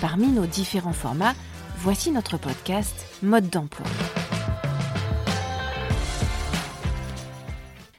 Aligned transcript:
Parmi 0.00 0.28
nos 0.28 0.46
différents 0.46 0.92
formats, 0.92 1.34
voici 1.78 2.10
notre 2.10 2.36
podcast 2.36 3.06
Mode 3.22 3.48
d'emploi. 3.48 3.86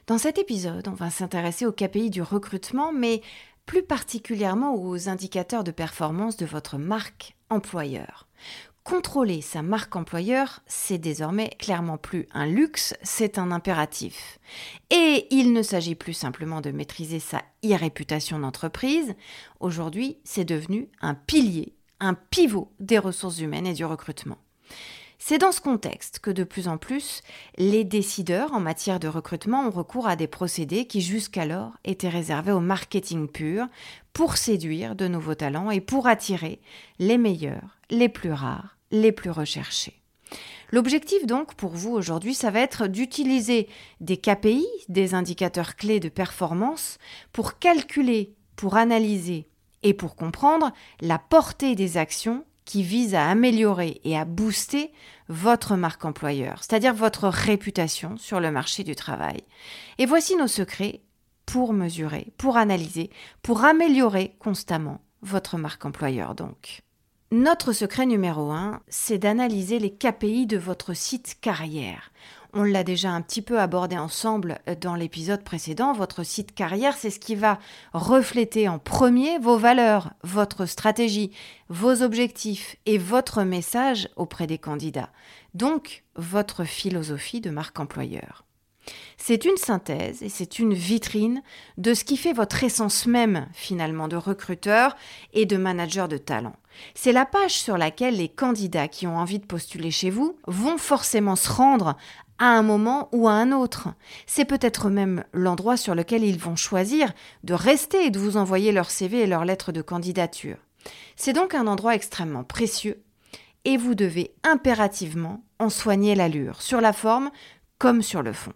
Dans 0.06 0.18
cet 0.18 0.38
épisode, 0.38 0.86
on 0.88 0.94
va 0.94 1.10
s'intéresser 1.10 1.66
aux 1.66 1.72
KPI 1.72 2.10
du 2.10 2.22
recrutement, 2.22 2.92
mais 2.92 3.22
plus 3.64 3.82
particulièrement 3.82 4.76
aux 4.76 5.08
indicateurs 5.08 5.64
de 5.64 5.72
performance 5.72 6.36
de 6.36 6.46
votre 6.46 6.78
marque 6.78 7.34
employeur. 7.50 8.28
Contrôler 8.84 9.40
sa 9.40 9.62
marque 9.62 9.96
employeur, 9.96 10.60
c'est 10.68 10.98
désormais 10.98 11.48
clairement 11.58 11.98
plus 11.98 12.28
un 12.32 12.46
luxe, 12.46 12.94
c'est 13.02 13.36
un 13.36 13.50
impératif. 13.50 14.38
Et 14.90 15.26
il 15.32 15.52
ne 15.52 15.62
s'agit 15.62 15.96
plus 15.96 16.12
simplement 16.12 16.60
de 16.60 16.70
maîtriser 16.70 17.18
sa 17.18 17.42
e-réputation 17.64 18.38
d'entreprise, 18.38 19.16
aujourd'hui 19.58 20.18
c'est 20.22 20.44
devenu 20.44 20.88
un 21.00 21.14
pilier, 21.14 21.75
un 22.00 22.14
pivot 22.14 22.72
des 22.80 22.98
ressources 22.98 23.40
humaines 23.40 23.66
et 23.66 23.74
du 23.74 23.84
recrutement. 23.84 24.38
C'est 25.18 25.38
dans 25.38 25.52
ce 25.52 25.60
contexte 25.60 26.18
que 26.18 26.30
de 26.30 26.44
plus 26.44 26.68
en 26.68 26.76
plus, 26.76 27.22
les 27.56 27.84
décideurs 27.84 28.52
en 28.52 28.60
matière 28.60 29.00
de 29.00 29.08
recrutement 29.08 29.66
ont 29.66 29.70
recours 29.70 30.06
à 30.06 30.14
des 30.14 30.26
procédés 30.26 30.86
qui 30.86 31.00
jusqu'alors 31.00 31.72
étaient 31.84 32.08
réservés 32.08 32.52
au 32.52 32.60
marketing 32.60 33.26
pur 33.26 33.66
pour 34.12 34.36
séduire 34.36 34.94
de 34.94 35.08
nouveaux 35.08 35.34
talents 35.34 35.70
et 35.70 35.80
pour 35.80 36.06
attirer 36.06 36.60
les 36.98 37.18
meilleurs, 37.18 37.78
les 37.90 38.08
plus 38.08 38.32
rares, 38.32 38.76
les 38.90 39.10
plus 39.10 39.30
recherchés. 39.30 40.00
L'objectif 40.70 41.26
donc 41.26 41.54
pour 41.54 41.70
vous 41.70 41.92
aujourd'hui, 41.92 42.34
ça 42.34 42.50
va 42.50 42.60
être 42.60 42.86
d'utiliser 42.86 43.68
des 44.00 44.16
KPI, 44.16 44.66
des 44.88 45.14
indicateurs 45.14 45.76
clés 45.76 46.00
de 46.00 46.08
performance, 46.08 46.98
pour 47.32 47.58
calculer, 47.58 48.34
pour 48.56 48.76
analyser 48.76 49.48
et 49.86 49.94
pour 49.94 50.16
comprendre 50.16 50.72
la 51.00 51.18
portée 51.18 51.76
des 51.76 51.96
actions 51.96 52.44
qui 52.64 52.82
vise 52.82 53.14
à 53.14 53.28
améliorer 53.28 54.00
et 54.02 54.18
à 54.18 54.24
booster 54.24 54.92
votre 55.28 55.76
marque 55.76 56.04
employeur, 56.04 56.58
c'est-à-dire 56.64 56.92
votre 56.92 57.28
réputation 57.28 58.16
sur 58.16 58.40
le 58.40 58.50
marché 58.50 58.82
du 58.82 58.96
travail. 58.96 59.44
Et 59.98 60.06
voici 60.06 60.34
nos 60.34 60.48
secrets 60.48 61.02
pour 61.46 61.72
mesurer, 61.72 62.32
pour 62.36 62.56
analyser, 62.56 63.10
pour 63.42 63.64
améliorer 63.64 64.34
constamment 64.40 65.00
votre 65.22 65.56
marque 65.56 65.84
employeur 65.84 66.34
donc. 66.34 66.82
Notre 67.30 67.72
secret 67.72 68.06
numéro 68.06 68.50
un, 68.50 68.80
c'est 68.88 69.18
d'analyser 69.18 69.78
les 69.78 69.92
KPI 69.92 70.46
de 70.46 70.58
votre 70.58 70.94
site 70.94 71.38
carrière. 71.40 72.10
On 72.58 72.62
l'a 72.62 72.84
déjà 72.84 73.10
un 73.10 73.20
petit 73.20 73.42
peu 73.42 73.60
abordé 73.60 73.98
ensemble 73.98 74.60
euh, 74.66 74.74
dans 74.74 74.94
l'épisode 74.94 75.44
précédent. 75.44 75.92
Votre 75.92 76.22
site 76.22 76.54
carrière, 76.54 76.96
c'est 76.96 77.10
ce 77.10 77.20
qui 77.20 77.34
va 77.34 77.58
refléter 77.92 78.66
en 78.66 78.78
premier 78.78 79.38
vos 79.38 79.58
valeurs, 79.58 80.14
votre 80.22 80.64
stratégie, 80.64 81.32
vos 81.68 82.00
objectifs 82.00 82.76
et 82.86 82.96
votre 82.96 83.42
message 83.42 84.08
auprès 84.16 84.46
des 84.46 84.56
candidats. 84.56 85.10
Donc, 85.52 86.04
votre 86.14 86.64
philosophie 86.64 87.42
de 87.42 87.50
marque 87.50 87.78
employeur. 87.78 88.46
C'est 89.18 89.44
une 89.44 89.56
synthèse 89.56 90.22
et 90.22 90.28
c'est 90.28 90.58
une 90.58 90.72
vitrine 90.72 91.42
de 91.76 91.92
ce 91.92 92.04
qui 92.04 92.16
fait 92.16 92.32
votre 92.32 92.62
essence 92.64 93.06
même 93.06 93.48
finalement 93.52 94.08
de 94.08 94.16
recruteur 94.16 94.96
et 95.34 95.44
de 95.44 95.56
manager 95.56 96.08
de 96.08 96.16
talent. 96.16 96.56
C'est 96.94 97.12
la 97.12 97.26
page 97.26 97.52
sur 97.52 97.76
laquelle 97.76 98.16
les 98.16 98.28
candidats 98.28 98.88
qui 98.88 99.06
ont 99.06 99.18
envie 99.18 99.38
de 99.38 99.46
postuler 99.46 99.90
chez 99.90 100.10
vous 100.10 100.38
vont 100.46 100.78
forcément 100.78 101.36
se 101.36 101.50
rendre 101.50 101.96
à 102.38 102.46
un 102.46 102.62
moment 102.62 103.08
ou 103.12 103.28
à 103.28 103.32
un 103.32 103.52
autre. 103.52 103.88
C'est 104.26 104.44
peut-être 104.44 104.90
même 104.90 105.24
l'endroit 105.32 105.76
sur 105.76 105.94
lequel 105.94 106.24
ils 106.24 106.38
vont 106.38 106.56
choisir 106.56 107.12
de 107.44 107.54
rester 107.54 108.06
et 108.06 108.10
de 108.10 108.18
vous 108.18 108.36
envoyer 108.36 108.72
leur 108.72 108.90
CV 108.90 109.20
et 109.20 109.26
leur 109.26 109.44
lettre 109.44 109.72
de 109.72 109.82
candidature. 109.82 110.58
C'est 111.16 111.32
donc 111.32 111.54
un 111.54 111.66
endroit 111.66 111.94
extrêmement 111.94 112.44
précieux 112.44 113.02
et 113.64 113.76
vous 113.76 113.94
devez 113.94 114.34
impérativement 114.44 115.44
en 115.58 115.70
soigner 115.70 116.14
l'allure, 116.14 116.62
sur 116.62 116.80
la 116.80 116.92
forme 116.92 117.30
comme 117.78 118.02
sur 118.02 118.22
le 118.22 118.32
fond. 118.32 118.52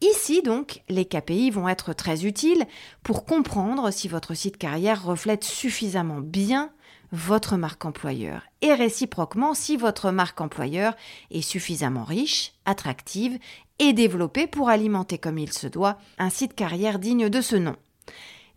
Ici, 0.00 0.40
donc, 0.40 0.82
les 0.88 1.04
KPI 1.04 1.50
vont 1.50 1.68
être 1.68 1.92
très 1.92 2.24
utiles 2.24 2.64
pour 3.02 3.26
comprendre 3.26 3.90
si 3.90 4.08
votre 4.08 4.32
site 4.32 4.56
carrière 4.56 5.04
reflète 5.04 5.44
suffisamment 5.44 6.20
bien 6.20 6.70
votre 7.12 7.56
marque 7.56 7.84
employeur 7.84 8.42
et 8.62 8.74
réciproquement 8.74 9.54
si 9.54 9.76
votre 9.76 10.10
marque 10.10 10.40
employeur 10.40 10.94
est 11.30 11.42
suffisamment 11.42 12.04
riche, 12.04 12.52
attractive 12.64 13.38
et 13.78 13.92
développée 13.92 14.46
pour 14.46 14.68
alimenter 14.68 15.18
comme 15.18 15.38
il 15.38 15.52
se 15.52 15.66
doit 15.66 15.98
un 16.18 16.30
site 16.30 16.54
carrière 16.54 16.98
digne 16.98 17.28
de 17.28 17.40
ce 17.40 17.56
nom. 17.56 17.76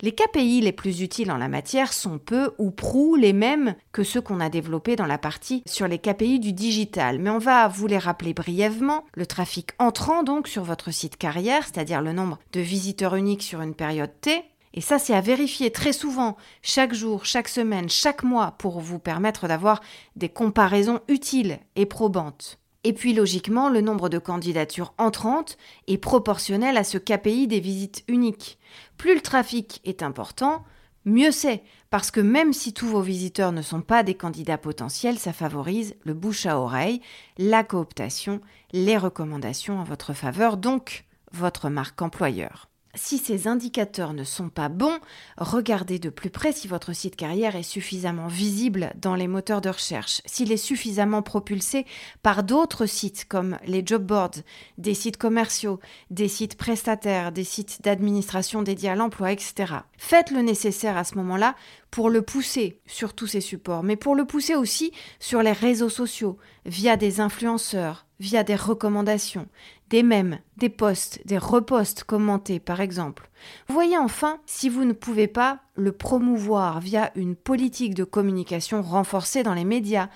Les 0.00 0.12
KPI 0.12 0.60
les 0.60 0.72
plus 0.72 1.00
utiles 1.00 1.30
en 1.30 1.38
la 1.38 1.48
matière 1.48 1.92
sont 1.92 2.18
peu 2.18 2.52
ou 2.58 2.70
prou 2.70 3.14
les 3.14 3.32
mêmes 3.32 3.74
que 3.92 4.02
ceux 4.02 4.20
qu'on 4.20 4.40
a 4.40 4.50
développés 4.50 4.96
dans 4.96 5.06
la 5.06 5.18
partie 5.18 5.62
sur 5.66 5.88
les 5.88 5.98
KPI 5.98 6.40
du 6.40 6.52
digital, 6.52 7.18
mais 7.18 7.30
on 7.30 7.38
va 7.38 7.68
vous 7.68 7.86
les 7.86 7.96
rappeler 7.96 8.34
brièvement. 8.34 9.04
Le 9.14 9.24
trafic 9.24 9.70
entrant 9.78 10.22
donc 10.22 10.48
sur 10.48 10.64
votre 10.64 10.90
site 10.90 11.16
carrière, 11.16 11.64
c'est-à-dire 11.64 12.02
le 12.02 12.12
nombre 12.12 12.38
de 12.52 12.60
visiteurs 12.60 13.14
uniques 13.14 13.42
sur 13.42 13.62
une 13.62 13.74
période 13.74 14.12
T, 14.20 14.44
et 14.76 14.80
ça, 14.80 14.98
c'est 14.98 15.14
à 15.14 15.20
vérifier 15.20 15.70
très 15.70 15.92
souvent, 15.92 16.36
chaque 16.60 16.94
jour, 16.94 17.24
chaque 17.24 17.48
semaine, 17.48 17.88
chaque 17.88 18.24
mois, 18.24 18.56
pour 18.58 18.80
vous 18.80 18.98
permettre 18.98 19.46
d'avoir 19.46 19.80
des 20.16 20.28
comparaisons 20.28 21.00
utiles 21.06 21.60
et 21.76 21.86
probantes. 21.86 22.58
Et 22.82 22.92
puis 22.92 23.14
logiquement, 23.14 23.68
le 23.68 23.80
nombre 23.80 24.08
de 24.08 24.18
candidatures 24.18 24.92
entrantes 24.98 25.56
est 25.86 25.96
proportionnel 25.96 26.76
à 26.76 26.82
ce 26.82 26.98
KPI 26.98 27.46
des 27.46 27.60
visites 27.60 28.02
uniques. 28.08 28.58
Plus 28.98 29.14
le 29.14 29.20
trafic 29.20 29.80
est 29.84 30.02
important, 30.02 30.64
mieux 31.04 31.30
c'est, 31.30 31.62
parce 31.88 32.10
que 32.10 32.20
même 32.20 32.52
si 32.52 32.72
tous 32.72 32.88
vos 32.88 33.00
visiteurs 33.00 33.52
ne 33.52 33.62
sont 33.62 33.80
pas 33.80 34.02
des 34.02 34.14
candidats 34.14 34.58
potentiels, 34.58 35.20
ça 35.20 35.32
favorise 35.32 35.94
le 36.02 36.14
bouche 36.14 36.46
à 36.46 36.58
oreille, 36.58 37.00
la 37.38 37.62
cooptation, 37.62 38.40
les 38.72 38.98
recommandations 38.98 39.78
en 39.78 39.84
votre 39.84 40.14
faveur, 40.14 40.56
donc 40.56 41.04
votre 41.30 41.68
marque 41.68 42.02
employeur. 42.02 42.68
Si 42.96 43.18
ces 43.18 43.48
indicateurs 43.48 44.12
ne 44.12 44.22
sont 44.22 44.48
pas 44.48 44.68
bons, 44.68 44.98
regardez 45.36 45.98
de 45.98 46.10
plus 46.10 46.30
près 46.30 46.52
si 46.52 46.68
votre 46.68 46.92
site 46.92 47.16
carrière 47.16 47.56
est 47.56 47.64
suffisamment 47.64 48.28
visible 48.28 48.92
dans 48.96 49.16
les 49.16 49.26
moteurs 49.26 49.60
de 49.60 49.68
recherche, 49.68 50.22
s'il 50.26 50.52
est 50.52 50.56
suffisamment 50.56 51.22
propulsé 51.22 51.86
par 52.22 52.44
d'autres 52.44 52.86
sites 52.86 53.26
comme 53.28 53.58
les 53.66 53.82
job 53.84 54.04
boards, 54.04 54.42
des 54.78 54.94
sites 54.94 55.16
commerciaux, 55.16 55.80
des 56.10 56.28
sites 56.28 56.56
prestataires, 56.56 57.32
des 57.32 57.44
sites 57.44 57.82
d'administration 57.82 58.62
dédiés 58.62 58.90
à 58.90 58.94
l'emploi, 58.94 59.32
etc. 59.32 59.74
Faites 59.98 60.30
le 60.30 60.42
nécessaire 60.42 60.96
à 60.96 61.04
ce 61.04 61.16
moment-là 61.16 61.56
pour 61.90 62.10
le 62.10 62.22
pousser 62.22 62.80
sur 62.86 63.14
tous 63.14 63.26
ces 63.26 63.40
supports, 63.40 63.82
mais 63.82 63.96
pour 63.96 64.14
le 64.14 64.24
pousser 64.24 64.54
aussi 64.54 64.92
sur 65.18 65.42
les 65.42 65.52
réseaux 65.52 65.88
sociaux, 65.88 66.38
via 66.66 66.96
des 66.96 67.20
influenceurs, 67.20 68.06
via 68.20 68.42
des 68.42 68.56
recommandations, 68.56 69.48
des 69.90 70.02
mèmes, 70.02 70.38
des 70.56 70.68
posts, 70.68 71.20
des 71.26 71.38
reposts 71.38 72.04
commentés 72.04 72.60
par 72.60 72.80
exemple. 72.80 73.30
Voyez 73.68 73.98
enfin 73.98 74.40
si 74.46 74.68
vous 74.68 74.84
ne 74.84 74.92
pouvez 74.92 75.26
pas 75.28 75.60
le 75.74 75.92
promouvoir 75.92 76.80
via 76.80 77.10
une 77.14 77.36
politique 77.36 77.94
de 77.94 78.04
communication 78.04 78.82
renforcée 78.82 79.42
dans 79.42 79.54
les 79.54 79.64
médias 79.64 80.08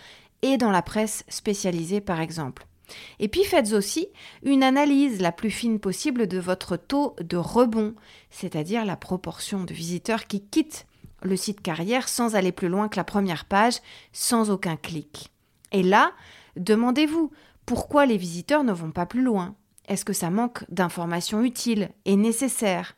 et 0.42 0.56
dans 0.56 0.70
la 0.70 0.82
presse 0.82 1.24
spécialisée 1.28 2.00
par 2.00 2.20
exemple. 2.20 2.66
Et 3.18 3.28
puis 3.28 3.44
faites 3.44 3.72
aussi 3.72 4.08
une 4.42 4.62
analyse 4.62 5.20
la 5.20 5.32
plus 5.32 5.50
fine 5.50 5.78
possible 5.78 6.26
de 6.26 6.38
votre 6.38 6.76
taux 6.76 7.14
de 7.20 7.36
rebond, 7.36 7.94
c'est-à-dire 8.30 8.84
la 8.84 8.96
proportion 8.96 9.64
de 9.64 9.74
visiteurs 9.74 10.26
qui 10.26 10.40
quittent 10.40 10.86
le 11.22 11.36
site 11.36 11.60
carrière 11.60 12.08
sans 12.08 12.36
aller 12.36 12.52
plus 12.52 12.68
loin 12.68 12.88
que 12.88 12.96
la 12.96 13.04
première 13.04 13.44
page, 13.44 13.80
sans 14.12 14.50
aucun 14.50 14.76
clic. 14.76 15.30
Et 15.72 15.82
là, 15.82 16.12
demandez-vous 16.56 17.30
pourquoi 17.68 18.06
les 18.06 18.16
visiteurs 18.16 18.64
ne 18.64 18.72
vont 18.72 18.92
pas 18.92 19.04
plus 19.04 19.20
loin? 19.20 19.54
Est-ce 19.88 20.06
que 20.06 20.14
ça 20.14 20.30
manque 20.30 20.64
d'informations 20.70 21.44
utiles 21.44 21.90
et 22.06 22.16
nécessaires? 22.16 22.96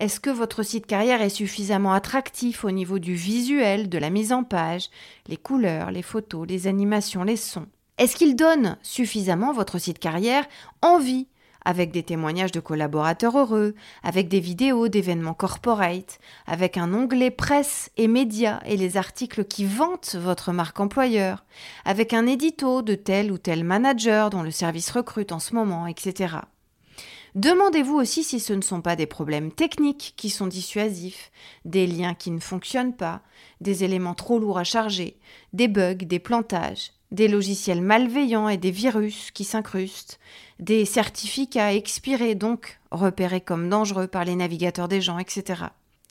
Est-ce 0.00 0.18
que 0.18 0.30
votre 0.30 0.62
site 0.62 0.86
carrière 0.86 1.20
est 1.20 1.28
suffisamment 1.28 1.92
attractif 1.92 2.64
au 2.64 2.70
niveau 2.70 2.98
du 2.98 3.14
visuel, 3.14 3.90
de 3.90 3.98
la 3.98 4.08
mise 4.08 4.32
en 4.32 4.44
page, 4.44 4.88
les 5.26 5.36
couleurs, 5.36 5.90
les 5.90 6.00
photos, 6.00 6.48
les 6.48 6.68
animations, 6.68 7.22
les 7.22 7.36
sons? 7.36 7.66
Est-ce 7.98 8.16
qu'il 8.16 8.34
donne 8.34 8.78
suffisamment 8.80 9.52
votre 9.52 9.78
site 9.78 9.98
carrière 9.98 10.46
envie 10.80 11.26
avec 11.64 11.90
des 11.90 12.02
témoignages 12.02 12.52
de 12.52 12.60
collaborateurs 12.60 13.38
heureux, 13.38 13.74
avec 14.02 14.28
des 14.28 14.40
vidéos 14.40 14.88
d'événements 14.88 15.34
corporate, 15.34 16.18
avec 16.46 16.76
un 16.76 16.94
onglet 16.94 17.30
presse 17.30 17.90
et 17.96 18.08
médias 18.08 18.60
et 18.64 18.76
les 18.76 18.96
articles 18.96 19.44
qui 19.44 19.64
vantent 19.64 20.16
votre 20.16 20.52
marque 20.52 20.80
employeur, 20.80 21.44
avec 21.84 22.12
un 22.12 22.26
édito 22.26 22.82
de 22.82 22.94
tel 22.94 23.32
ou 23.32 23.38
tel 23.38 23.64
manager 23.64 24.30
dont 24.30 24.42
le 24.42 24.50
service 24.50 24.90
recrute 24.90 25.32
en 25.32 25.38
ce 25.38 25.54
moment, 25.54 25.86
etc. 25.86 26.36
Demandez-vous 27.34 27.94
aussi 27.94 28.24
si 28.24 28.40
ce 28.40 28.52
ne 28.52 28.62
sont 28.62 28.80
pas 28.80 28.96
des 28.96 29.06
problèmes 29.06 29.52
techniques 29.52 30.14
qui 30.16 30.30
sont 30.30 30.46
dissuasifs, 30.46 31.30
des 31.64 31.86
liens 31.86 32.14
qui 32.14 32.30
ne 32.30 32.40
fonctionnent 32.40 32.96
pas, 32.96 33.20
des 33.60 33.84
éléments 33.84 34.14
trop 34.14 34.38
lourds 34.38 34.58
à 34.58 34.64
charger, 34.64 35.18
des 35.52 35.68
bugs, 35.68 35.94
des 35.94 36.18
plantages, 36.18 36.92
des 37.10 37.28
logiciels 37.28 37.82
malveillants 37.82 38.48
et 38.48 38.56
des 38.56 38.70
virus 38.70 39.30
qui 39.30 39.44
s'incrustent, 39.44 40.18
des 40.58 40.84
certificats 40.84 41.74
expirés 41.74 42.34
donc 42.34 42.78
repérés 42.90 43.40
comme 43.40 43.68
dangereux 43.68 44.06
par 44.06 44.24
les 44.24 44.36
navigateurs 44.36 44.88
des 44.88 45.00
gens, 45.00 45.18
etc. 45.18 45.64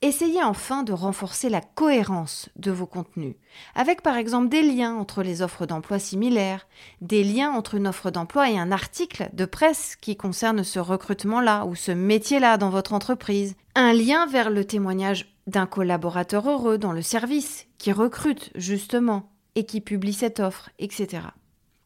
Essayez 0.03 0.44
enfin 0.44 0.83
de 0.83 0.94
renforcer 0.94 1.49
la 1.49 1.59
cohérence 1.61 2.49
de 2.55 2.69
vos 2.69 2.85
contenus, 2.85 3.33
avec 3.73 4.03
par 4.03 4.15
exemple 4.15 4.47
des 4.47 4.61
liens 4.61 4.94
entre 4.94 5.23
les 5.23 5.41
offres 5.41 5.65
d'emploi 5.65 5.97
similaires, 5.97 6.67
des 7.01 7.23
liens 7.23 7.50
entre 7.51 7.73
une 7.73 7.88
offre 7.88 8.11
d'emploi 8.11 8.51
et 8.51 8.59
un 8.59 8.71
article 8.71 9.29
de 9.33 9.45
presse 9.45 9.95
qui 9.95 10.15
concerne 10.15 10.63
ce 10.63 10.77
recrutement-là 10.77 11.65
ou 11.65 11.73
ce 11.73 11.91
métier-là 11.91 12.57
dans 12.57 12.69
votre 12.69 12.93
entreprise, 12.93 13.55
un 13.73 13.91
lien 13.91 14.27
vers 14.27 14.51
le 14.51 14.65
témoignage 14.65 15.33
d'un 15.47 15.65
collaborateur 15.65 16.47
heureux 16.47 16.77
dans 16.77 16.91
le 16.91 17.01
service 17.01 17.65
qui 17.79 17.91
recrute 17.91 18.51
justement 18.53 19.31
et 19.57 19.65
qui 19.65 19.81
publie 19.81 20.13
cette 20.13 20.39
offre, 20.39 20.69
etc. 20.77 21.24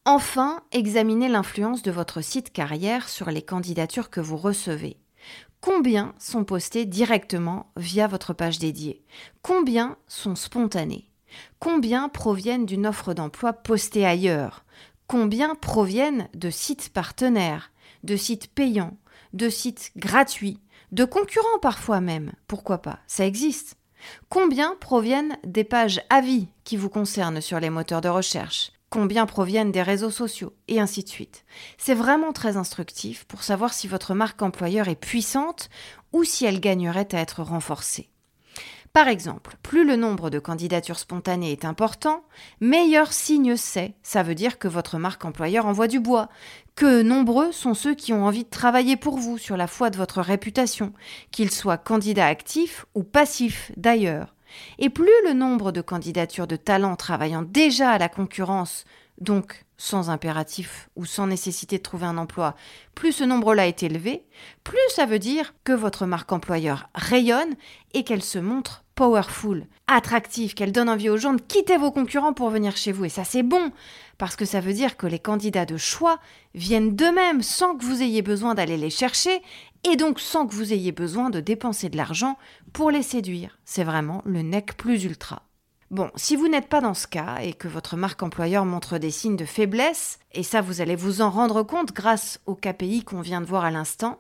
Enfin, 0.04 0.62
examinez 0.74 1.30
l'influence 1.30 1.84
de 1.84 1.92
votre 1.92 2.20
site 2.20 2.52
carrière 2.52 3.08
sur 3.08 3.32
les 3.32 3.42
candidatures 3.42 4.10
que 4.10 4.20
vous 4.20 4.36
recevez. 4.36 4.98
Combien 5.62 6.14
sont 6.20 6.44
postés 6.44 6.84
directement 6.84 7.72
via 7.78 8.08
votre 8.08 8.34
page 8.34 8.60
dédiée? 8.60 9.06
Combien 9.42 9.96
sont 10.08 10.36
spontanés 10.36 11.08
Combien 11.60 12.10
proviennent 12.10 12.66
d'une 12.66 12.86
offre 12.86 13.14
d'emploi 13.14 13.54
postée 13.54 14.06
ailleurs? 14.06 14.66
Combien 15.08 15.56
proviennent 15.56 16.28
de 16.34 16.50
sites 16.50 16.90
partenaires, 16.92 17.72
de 18.04 18.18
sites 18.18 18.54
payants, 18.54 18.98
de 19.32 19.48
sites 19.48 19.94
gratuits, 19.96 20.60
de 20.92 21.06
concurrents 21.06 21.60
parfois 21.62 22.02
même? 22.02 22.34
Pourquoi 22.48 22.80
pas? 22.80 23.00
Ça 23.08 23.26
existe. 23.26 23.78
Combien 24.30 24.76
proviennent 24.80 25.38
des 25.44 25.64
pages 25.64 26.02
avis 26.10 26.48
qui 26.64 26.78
vous 26.78 26.90
concernent 26.90 27.42
sur 27.42 27.60
les 27.60 27.70
moteurs 27.70 28.02
de 28.02 28.10
recherche? 28.10 28.72
Combien 28.90 29.26
proviennent 29.26 29.72
des 29.72 29.82
réseaux 29.82 30.12
sociaux, 30.12 30.54
et 30.68 30.82
ainsi 30.82 31.04
de 31.04 31.10
suite. 31.10 31.46
C'est 31.78 31.94
vraiment 31.94 32.34
très 32.34 32.58
instructif 32.58 33.24
pour 33.24 33.44
savoir 33.44 33.74
si 33.74 33.88
votre 33.88 34.14
marque 34.14 34.42
employeur 34.42 34.90
est 34.90 34.96
puissante 34.96 35.70
ou 36.12 36.26
si 36.26 36.46
elle 36.46 36.60
gagnerait 36.60 37.08
à 37.14 37.20
être 37.20 37.42
renforcée. 37.42 38.10
Par 38.94 39.08
exemple, 39.08 39.56
plus 39.64 39.86
le 39.86 39.96
nombre 39.96 40.30
de 40.30 40.40
candidatures 40.40 41.00
spontanées 41.00 41.54
est 41.54 41.64
important, 41.64 42.26
meilleur 42.60 43.14
signe 43.14 43.56
c'est. 43.56 43.94
Ça 44.04 44.22
veut 44.22 44.36
dire 44.36 44.60
que 44.60 44.68
votre 44.68 44.98
marque 44.98 45.24
employeur 45.24 45.66
envoie 45.66 45.88
du 45.88 46.02
bois, 46.02 46.28
que 46.82 47.04
nombreux 47.04 47.52
sont 47.52 47.76
ceux 47.76 47.94
qui 47.94 48.12
ont 48.12 48.26
envie 48.26 48.44
de 48.44 48.50
travailler 48.50 48.98
pour 48.98 49.20
vous 49.20 49.38
sur 49.38 49.56
la 49.56 49.68
foi 49.68 49.92
de 49.92 49.98
votre 49.98 50.20
réputation, 50.20 50.94
qu'ils 51.30 51.52
soient 51.52 51.78
candidats 51.78 52.26
actifs 52.26 52.88
ou 52.96 53.04
passifs 53.04 53.72
d'ailleurs. 53.78 54.34
Et 54.80 54.90
plus 54.90 55.12
le 55.28 55.34
nombre 55.34 55.72
de 55.72 55.82
candidatures 55.82 56.48
de 56.48 56.56
talents 56.56 56.96
travaillant 56.96 57.44
déjà 57.44 57.92
à 57.92 58.00
la 58.00 58.10
concurrence, 58.10 58.86
donc 59.20 59.64
sans 59.78 60.10
impératif 60.10 60.90
ou 60.96 61.06
sans 61.06 61.28
nécessité 61.28 61.78
de 61.78 61.84
trouver 61.84 62.08
un 62.08 62.18
emploi, 62.18 62.56
plus 62.96 63.12
ce 63.12 63.24
nombre-là 63.24 63.68
est 63.68 63.84
élevé, 63.84 64.26
plus 64.64 64.80
ça 64.96 65.06
veut 65.06 65.20
dire 65.20 65.54
que 65.64 65.74
votre 65.74 66.08
marque 66.08 66.32
employeur 66.32 66.90
rayonne 66.96 67.54
et 67.94 68.04
qu'elle 68.04 68.24
se 68.24 68.40
montre 68.40 68.84
powerful, 69.02 69.66
attractive, 69.88 70.54
qu'elle 70.54 70.72
donne 70.72 70.88
envie 70.88 71.10
aux 71.10 71.18
gens 71.18 71.34
de 71.34 71.42
quitter 71.42 71.76
vos 71.76 71.90
concurrents 71.90 72.34
pour 72.34 72.52
venir 72.52 72.78
chez 72.78 72.92
vous. 72.92 73.06
Et 73.06 73.10
ça 73.10 73.24
c'est 73.24 73.42
bon, 73.42 73.72
parce 74.20 74.36
que 74.36 74.46
ça 74.46 74.60
veut 74.60 74.74
dire 74.74 74.96
que 74.96 75.08
les 75.08 75.18
candidats 75.18 75.66
de 75.66 75.76
choix 75.76 76.20
viennent 76.54 76.96
d'eux-mêmes 76.96 77.42
sans 77.42 77.76
que 77.76 77.84
vous 77.84 78.04
ayez 78.04 78.22
besoin 78.22 78.54
d'aller 78.54 78.78
les 78.78 78.92
chercher 78.92 79.42
et 79.92 79.96
donc 79.96 80.20
sans 80.20 80.46
que 80.46 80.54
vous 80.54 80.72
ayez 80.72 80.92
besoin 80.92 81.32
de 81.32 81.40
dépenser 81.40 81.90
de 81.90 81.98
l'argent 81.98 82.38
pour 82.74 82.92
les 82.92 83.02
séduire. 83.02 83.58
C'est 83.66 83.84
vraiment 83.84 84.22
le 84.24 84.44
nec 84.44 84.78
plus 84.78 85.04
ultra. 85.04 85.48
Bon, 85.90 86.12
si 86.16 86.36
vous 86.36 86.48
n'êtes 86.48 86.70
pas 86.70 86.82
dans 86.82 86.94
ce 86.94 87.08
cas 87.08 87.40
et 87.42 87.54
que 87.54 87.68
votre 87.68 87.98
marque 87.98 88.22
employeur 88.22 88.66
montre 88.66 89.00
des 89.00 89.10
signes 89.10 89.36
de 89.36 89.46
faiblesse, 89.46 90.20
et 90.32 90.44
ça 90.44 90.62
vous 90.62 90.80
allez 90.80 90.96
vous 90.96 91.22
en 91.22 91.32
rendre 91.32 91.64
compte 91.64 91.92
grâce 91.92 92.40
au 92.46 92.54
KPI 92.54 93.04
qu'on 93.04 93.22
vient 93.22 93.42
de 93.42 93.48
voir 93.48 93.66
à 93.66 93.72
l'instant, 93.72 94.20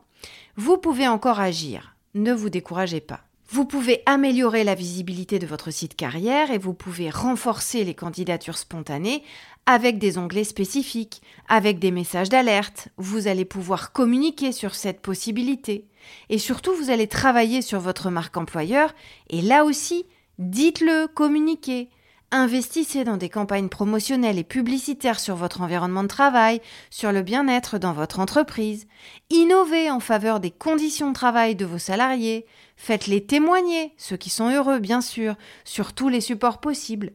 vous 0.55 0.77
pouvez 0.77 1.07
encore 1.07 1.39
agir. 1.39 1.95
Ne 2.15 2.33
vous 2.33 2.49
découragez 2.49 2.99
pas. 2.99 3.21
Vous 3.53 3.65
pouvez 3.65 4.01
améliorer 4.05 4.63
la 4.63 4.75
visibilité 4.75 5.37
de 5.37 5.45
votre 5.45 5.71
site 5.71 5.97
carrière 5.97 6.51
et 6.51 6.57
vous 6.57 6.73
pouvez 6.73 7.09
renforcer 7.09 7.83
les 7.83 7.93
candidatures 7.93 8.57
spontanées 8.57 9.23
avec 9.65 9.97
des 9.97 10.17
onglets 10.17 10.45
spécifiques, 10.45 11.21
avec 11.49 11.77
des 11.77 11.91
messages 11.91 12.29
d'alerte. 12.29 12.87
Vous 12.95 13.27
allez 13.27 13.43
pouvoir 13.43 13.91
communiquer 13.91 14.53
sur 14.53 14.73
cette 14.73 15.01
possibilité. 15.01 15.89
Et 16.29 16.37
surtout, 16.37 16.73
vous 16.73 16.91
allez 16.91 17.07
travailler 17.07 17.61
sur 17.61 17.81
votre 17.81 18.09
marque 18.09 18.37
employeur. 18.37 18.93
Et 19.29 19.41
là 19.41 19.65
aussi, 19.65 20.05
dites-le, 20.39 21.07
communiquez. 21.07 21.89
Investissez 22.33 23.03
dans 23.03 23.17
des 23.17 23.27
campagnes 23.27 23.67
promotionnelles 23.67 24.39
et 24.39 24.45
publicitaires 24.45 25.19
sur 25.19 25.35
votre 25.35 25.59
environnement 25.59 26.03
de 26.03 26.07
travail, 26.07 26.61
sur 26.89 27.11
le 27.11 27.21
bien-être 27.23 27.77
dans 27.77 27.91
votre 27.91 28.21
entreprise. 28.21 28.87
Innovez 29.29 29.91
en 29.91 29.99
faveur 29.99 30.39
des 30.39 30.51
conditions 30.51 31.09
de 31.09 31.13
travail 31.13 31.57
de 31.57 31.65
vos 31.65 31.77
salariés. 31.77 32.45
Faites-les 32.83 33.23
témoigner, 33.23 33.93
ceux 33.95 34.17
qui 34.17 34.31
sont 34.31 34.49
heureux 34.49 34.79
bien 34.79 35.01
sûr, 35.01 35.35
sur 35.65 35.93
tous 35.93 36.09
les 36.09 36.19
supports 36.19 36.59
possibles. 36.59 37.13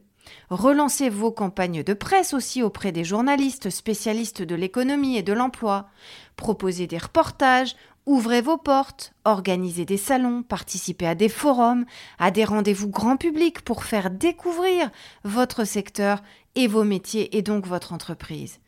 Relancez 0.49 1.09
vos 1.09 1.29
campagnes 1.29 1.83
de 1.83 1.93
presse 1.93 2.33
aussi 2.33 2.63
auprès 2.63 2.93
des 2.93 3.03
journalistes 3.03 3.69
spécialistes 3.69 4.41
de 4.41 4.55
l'économie 4.55 5.17
et 5.17 5.23
de 5.23 5.33
l'emploi. 5.33 5.89
Proposez 6.37 6.87
des 6.87 6.97
reportages, 6.97 7.75
ouvrez 8.05 8.39
vos 8.39 8.55
portes, 8.55 9.11
organisez 9.25 9.83
des 9.83 9.97
salons, 9.97 10.41
participez 10.41 11.05
à 11.05 11.15
des 11.15 11.27
forums, 11.27 11.85
à 12.17 12.31
des 12.31 12.45
rendez-vous 12.45 12.87
grand 12.87 13.17
public 13.17 13.59
pour 13.59 13.83
faire 13.83 14.09
découvrir 14.09 14.89
votre 15.25 15.65
secteur 15.65 16.23
et 16.55 16.67
vos 16.67 16.85
métiers 16.85 17.35
et 17.35 17.41
donc 17.41 17.67
votre 17.67 17.91
entreprise. 17.91 18.61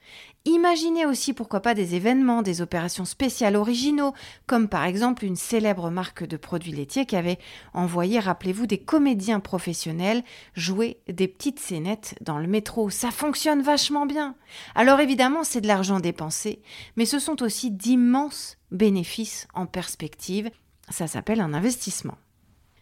Imaginez 0.46 1.06
aussi 1.06 1.34
pourquoi 1.34 1.60
pas 1.60 1.74
des 1.74 1.96
événements, 1.96 2.42
des 2.42 2.62
opérations 2.62 3.04
spéciales 3.04 3.58
originaux, 3.58 4.14
comme 4.48 4.70
par 4.70 4.86
exemple 4.86 5.26
une 5.26 5.36
célèbre 5.36 5.90
marque 5.90 6.26
de 6.26 6.38
produits 6.38 6.72
laitiers 6.72 7.06
qui 7.06 7.18
avait 7.18 7.40
envoyé, 7.74 8.20
rappelez-vous, 8.20 8.66
des 8.66 8.78
comédiens 8.78 9.42
professionnels 9.42 10.24
jouer 10.56 11.02
des 11.10 11.28
petites 11.28 11.60
scénettes 11.60 12.16
dans 12.22 12.38
le 12.38 12.48
métro. 12.48 12.90
Ça 12.90 13.12
fonctionne 13.12 13.62
vachement 13.62 14.06
bien. 14.06 14.36
Alors 14.76 15.02
évidemment, 15.02 15.44
c'est 15.44 15.62
de 15.62 15.68
l'argent 15.68 16.00
dépensé, 16.00 16.62
mais 16.96 17.06
ce 17.06 17.20
sont 17.20 17.44
aussi 17.44 17.70
d'immenses 17.70 18.58
bénéfices 18.72 19.48
en 19.54 19.66
perspective. 19.66 20.50
Ça 20.90 21.08
s'appelle 21.08 21.42
un 21.42 21.54
investissement. 21.54 22.18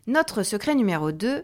Notre 0.06 0.44
secret 0.44 0.76
numéro 0.76 1.12
2, 1.12 1.44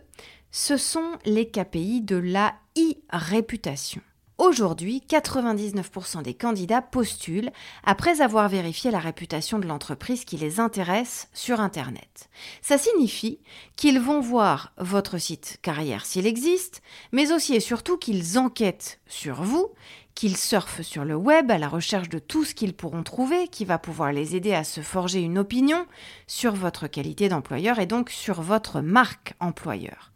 ce 0.51 0.77
sont 0.77 1.17
les 1.25 1.49
KPI 1.49 2.01
de 2.01 2.17
la 2.17 2.53
e-réputation. 2.77 4.01
Aujourd'hui, 4.43 5.01
99% 5.09 6.21
des 6.21 6.33
candidats 6.33 6.81
postulent 6.81 7.49
après 7.85 8.19
avoir 8.19 8.49
vérifié 8.49 8.91
la 8.91 8.99
réputation 8.99 9.57
de 9.57 9.65
l'entreprise 9.65 10.25
qui 10.25 10.35
les 10.35 10.59
intéresse 10.59 11.29
sur 11.31 11.61
Internet. 11.61 12.29
Ça 12.61 12.77
signifie 12.77 13.39
qu'ils 13.77 14.01
vont 14.01 14.19
voir 14.19 14.73
votre 14.77 15.17
site 15.17 15.59
carrière 15.61 16.05
s'il 16.05 16.27
existe, 16.27 16.81
mais 17.13 17.31
aussi 17.31 17.55
et 17.55 17.61
surtout 17.61 17.97
qu'ils 17.97 18.37
enquêtent 18.37 18.99
sur 19.07 19.41
vous, 19.41 19.71
qu'ils 20.13 20.35
surfent 20.35 20.81
sur 20.81 21.05
le 21.05 21.15
web 21.15 21.49
à 21.49 21.57
la 21.57 21.69
recherche 21.69 22.09
de 22.09 22.19
tout 22.19 22.43
ce 22.43 22.53
qu'ils 22.53 22.75
pourront 22.75 23.03
trouver 23.03 23.47
qui 23.47 23.63
va 23.63 23.77
pouvoir 23.77 24.11
les 24.11 24.35
aider 24.35 24.53
à 24.53 24.65
se 24.65 24.81
forger 24.81 25.21
une 25.21 25.39
opinion 25.39 25.85
sur 26.27 26.53
votre 26.53 26.87
qualité 26.87 27.29
d'employeur 27.29 27.79
et 27.79 27.85
donc 27.85 28.09
sur 28.09 28.41
votre 28.41 28.81
marque 28.81 29.35
employeur. 29.39 30.12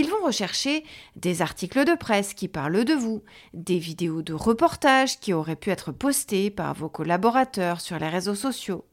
Ils 0.00 0.08
vont 0.08 0.24
rechercher 0.24 0.84
des 1.16 1.42
articles 1.42 1.84
de 1.84 1.96
presse 1.96 2.32
qui 2.32 2.46
parlent 2.46 2.84
de 2.84 2.94
vous, 2.94 3.24
des 3.52 3.80
vidéos 3.80 4.22
de 4.22 4.32
reportages 4.32 5.18
qui 5.18 5.32
auraient 5.32 5.56
pu 5.56 5.70
être 5.70 5.90
postées 5.90 6.50
par 6.50 6.72
vos 6.72 6.88
collaborateurs 6.88 7.80
sur 7.80 7.98
les 7.98 8.08
réseaux 8.08 8.36
sociaux, 8.36 8.84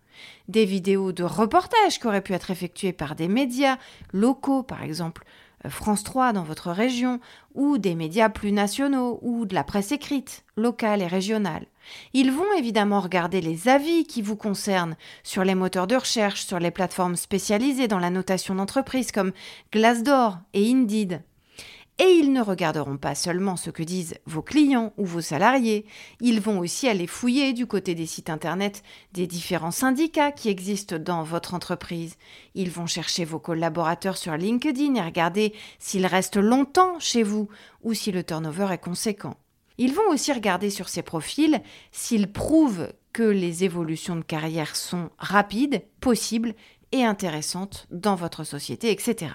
des 0.48 0.66
vidéos 0.66 1.12
de 1.12 1.24
reportages 1.24 2.00
qui 2.00 2.08
auraient 2.08 2.24
pu 2.24 2.34
être 2.34 2.50
effectuées 2.50 2.92
par 2.92 3.14
des 3.14 3.28
médias 3.28 3.78
locaux, 4.14 4.64
par 4.64 4.82
exemple 4.82 5.24
France 5.70 6.04
3 6.04 6.34
dans 6.34 6.44
votre 6.44 6.72
région, 6.72 7.20
ou 7.54 7.78
des 7.78 7.96
médias 7.96 8.30
plus 8.30 8.52
nationaux, 8.52 9.20
ou 9.22 9.46
de 9.46 9.54
la 9.54 9.64
presse 9.64 9.92
écrite, 9.92 10.44
locale 10.58 11.02
et 11.02 11.08
régionale. 11.08 11.66
Ils 12.14 12.32
vont 12.32 12.52
évidemment 12.58 13.00
regarder 13.00 13.42
les 13.42 13.68
avis 13.68 14.06
qui 14.06 14.22
vous 14.22 14.36
concernent 14.36 14.96
sur 15.24 15.44
les 15.44 15.56
moteurs 15.56 15.88
de 15.88 15.96
recherche, 15.96 16.46
sur 16.46 16.60
les 16.60 16.72
plateformes 16.72 17.16
spécialisées 17.16 17.88
dans 17.88 18.00
la 18.00 18.10
notation 18.10 18.56
d'entreprise 18.56 19.12
comme 19.12 19.34
Glassdoor 19.72 20.38
et 20.54 20.72
Indeed. 20.72 21.22
Et 21.98 22.10
ils 22.10 22.34
ne 22.34 22.42
regarderont 22.42 22.98
pas 22.98 23.16
seulement 23.16 23.56
ce 23.56 23.70
que 23.70 23.82
disent 23.82 24.16
vos 24.26 24.42
clients 24.42 24.92
ou 24.98 25.06
vos 25.06 25.22
salariés, 25.22 25.86
ils 26.20 26.42
vont 26.42 26.60
aussi 26.60 26.90
aller 26.90 27.08
fouiller 27.08 27.54
du 27.54 27.68
côté 27.68 27.96
des 27.96 28.06
sites 28.06 28.30
internet 28.30 28.84
des 29.14 29.28
différents 29.28 29.72
syndicats 29.72 30.34
qui 30.34 30.50
existent 30.50 31.00
dans 31.00 31.24
votre 31.24 31.54
entreprise. 31.54 32.18
Ils 32.54 32.70
vont 32.70 32.86
chercher 32.86 33.24
vos 33.24 33.40
collaborateurs 33.40 34.18
sur 34.18 34.36
LinkedIn 34.36 34.96
et 34.96 35.02
regarder 35.02 35.54
s'ils 35.80 36.06
restent 36.06 36.36
longtemps 36.36 37.00
chez 37.00 37.24
vous 37.24 37.48
ou 37.82 37.94
si 37.94 38.12
le 38.12 38.26
turnover 38.26 38.68
est 38.74 38.84
conséquent. 38.84 39.38
Ils 39.78 39.94
vont 39.94 40.10
aussi 40.10 40.34
regarder 40.34 40.70
sur 40.70 40.90
ces 40.90 41.02
profils 41.02 41.62
s'ils 41.94 42.30
prouvent 42.30 42.92
que 43.14 43.24
les 43.24 43.64
évolutions 43.64 44.18
de 44.18 44.22
carrière 44.22 44.76
sont 44.76 45.12
rapides, 45.18 45.82
possibles 46.02 46.56
et 46.92 47.06
intéressantes 47.06 47.88
dans 47.90 48.16
votre 48.16 48.44
société, 48.44 48.92
etc. 48.92 49.32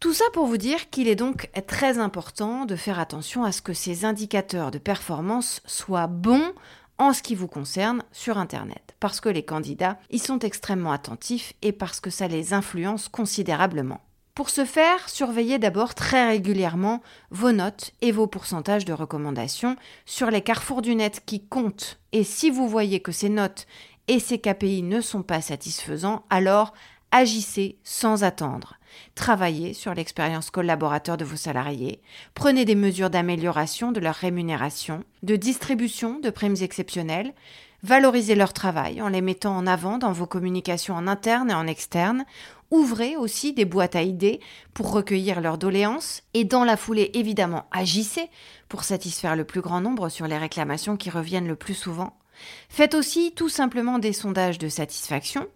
Tout 0.00 0.14
ça 0.14 0.24
pour 0.32 0.46
vous 0.46 0.56
dire 0.56 0.88
qu'il 0.88 1.08
est 1.08 1.14
donc 1.14 1.50
très 1.66 1.98
important 1.98 2.64
de 2.64 2.74
faire 2.74 2.98
attention 2.98 3.44
à 3.44 3.52
ce 3.52 3.60
que 3.60 3.74
ces 3.74 4.06
indicateurs 4.06 4.70
de 4.70 4.78
performance 4.78 5.60
soient 5.66 6.06
bons 6.06 6.54
en 6.96 7.12
ce 7.12 7.22
qui 7.22 7.34
vous 7.34 7.48
concerne 7.48 8.02
sur 8.10 8.38
Internet, 8.38 8.94
parce 8.98 9.20
que 9.20 9.28
les 9.28 9.42
candidats 9.42 9.98
y 10.08 10.18
sont 10.18 10.38
extrêmement 10.38 10.92
attentifs 10.92 11.52
et 11.60 11.72
parce 11.72 12.00
que 12.00 12.08
ça 12.08 12.28
les 12.28 12.54
influence 12.54 13.10
considérablement. 13.10 14.00
Pour 14.34 14.48
ce 14.48 14.64
faire, 14.64 15.06
surveillez 15.06 15.58
d'abord 15.58 15.94
très 15.94 16.28
régulièrement 16.28 17.02
vos 17.30 17.52
notes 17.52 17.90
et 18.00 18.10
vos 18.10 18.26
pourcentages 18.26 18.86
de 18.86 18.94
recommandations 18.94 19.76
sur 20.06 20.30
les 20.30 20.40
carrefours 20.40 20.80
du 20.80 20.94
net 20.94 21.22
qui 21.26 21.44
comptent. 21.44 22.00
Et 22.12 22.24
si 22.24 22.48
vous 22.48 22.68
voyez 22.68 23.00
que 23.00 23.12
ces 23.12 23.28
notes 23.28 23.66
et 24.08 24.18
ces 24.18 24.38
KPI 24.38 24.82
ne 24.82 25.02
sont 25.02 25.22
pas 25.22 25.42
satisfaisants, 25.42 26.24
alors 26.30 26.72
agissez 27.10 27.76
sans 27.84 28.24
attendre. 28.24 28.79
Travaillez 29.14 29.74
sur 29.74 29.94
l'expérience 29.94 30.50
collaborateur 30.50 31.16
de 31.16 31.24
vos 31.24 31.36
salariés. 31.36 32.00
Prenez 32.34 32.64
des 32.64 32.74
mesures 32.74 33.10
d'amélioration 33.10 33.92
de 33.92 34.00
leur 34.00 34.14
rémunération, 34.14 35.04
de 35.22 35.36
distribution 35.36 36.18
de 36.20 36.30
primes 36.30 36.56
exceptionnelles. 36.60 37.34
Valorisez 37.82 38.34
leur 38.34 38.52
travail 38.52 39.00
en 39.00 39.08
les 39.08 39.22
mettant 39.22 39.56
en 39.56 39.66
avant 39.66 39.98
dans 39.98 40.12
vos 40.12 40.26
communications 40.26 40.94
en 40.94 41.06
interne 41.06 41.50
et 41.50 41.54
en 41.54 41.66
externe. 41.66 42.24
Ouvrez 42.70 43.16
aussi 43.16 43.52
des 43.52 43.64
boîtes 43.64 43.96
à 43.96 44.02
idées 44.02 44.40
pour 44.74 44.92
recueillir 44.92 45.40
leurs 45.40 45.58
doléances 45.58 46.22
et 46.34 46.44
dans 46.44 46.62
la 46.62 46.76
foulée 46.76 47.10
évidemment 47.14 47.66
agissez 47.72 48.28
pour 48.68 48.84
satisfaire 48.84 49.34
le 49.34 49.44
plus 49.44 49.60
grand 49.60 49.80
nombre 49.80 50.08
sur 50.08 50.26
les 50.26 50.38
réclamations 50.38 50.96
qui 50.96 51.10
reviennent 51.10 51.48
le 51.48 51.56
plus 51.56 51.74
souvent. 51.74 52.16
Faites 52.68 52.94
aussi 52.94 53.32
tout 53.34 53.48
simplement 53.48 53.98
des 53.98 54.12
sondages 54.12 54.58
de 54.58 54.68
satisfaction. 54.68 55.46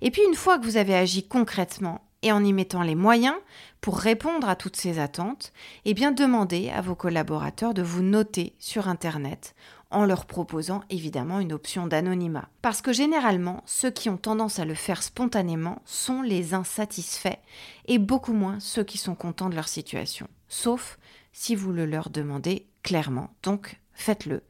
Et 0.00 0.10
puis 0.10 0.22
une 0.22 0.34
fois 0.34 0.58
que 0.58 0.64
vous 0.64 0.76
avez 0.76 0.94
agi 0.94 1.26
concrètement 1.26 2.02
et 2.22 2.32
en 2.32 2.44
y 2.44 2.52
mettant 2.52 2.82
les 2.82 2.94
moyens 2.94 3.36
pour 3.80 3.98
répondre 3.98 4.48
à 4.48 4.56
toutes 4.56 4.76
ces 4.76 4.98
attentes, 4.98 5.52
eh 5.84 5.94
bien 5.94 6.12
demandez 6.12 6.70
à 6.70 6.80
vos 6.80 6.94
collaborateurs 6.94 7.74
de 7.74 7.82
vous 7.82 8.02
noter 8.02 8.54
sur 8.58 8.88
Internet 8.88 9.54
en 9.90 10.04
leur 10.04 10.26
proposant 10.26 10.82
évidemment 10.88 11.40
une 11.40 11.52
option 11.52 11.86
d'anonymat. 11.86 12.48
Parce 12.62 12.80
que 12.80 12.92
généralement, 12.92 13.62
ceux 13.66 13.90
qui 13.90 14.08
ont 14.08 14.16
tendance 14.16 14.58
à 14.58 14.64
le 14.64 14.74
faire 14.74 15.02
spontanément 15.02 15.82
sont 15.84 16.22
les 16.22 16.54
insatisfaits 16.54 17.38
et 17.86 17.98
beaucoup 17.98 18.32
moins 18.32 18.60
ceux 18.60 18.84
qui 18.84 18.98
sont 18.98 19.14
contents 19.14 19.48
de 19.48 19.56
leur 19.56 19.68
situation. 19.68 20.28
Sauf 20.48 20.98
si 21.32 21.54
vous 21.54 21.72
le 21.72 21.86
leur 21.86 22.10
demandez 22.10 22.66
clairement. 22.82 23.30
Donc 23.42 23.80
faites-le. 23.94 24.42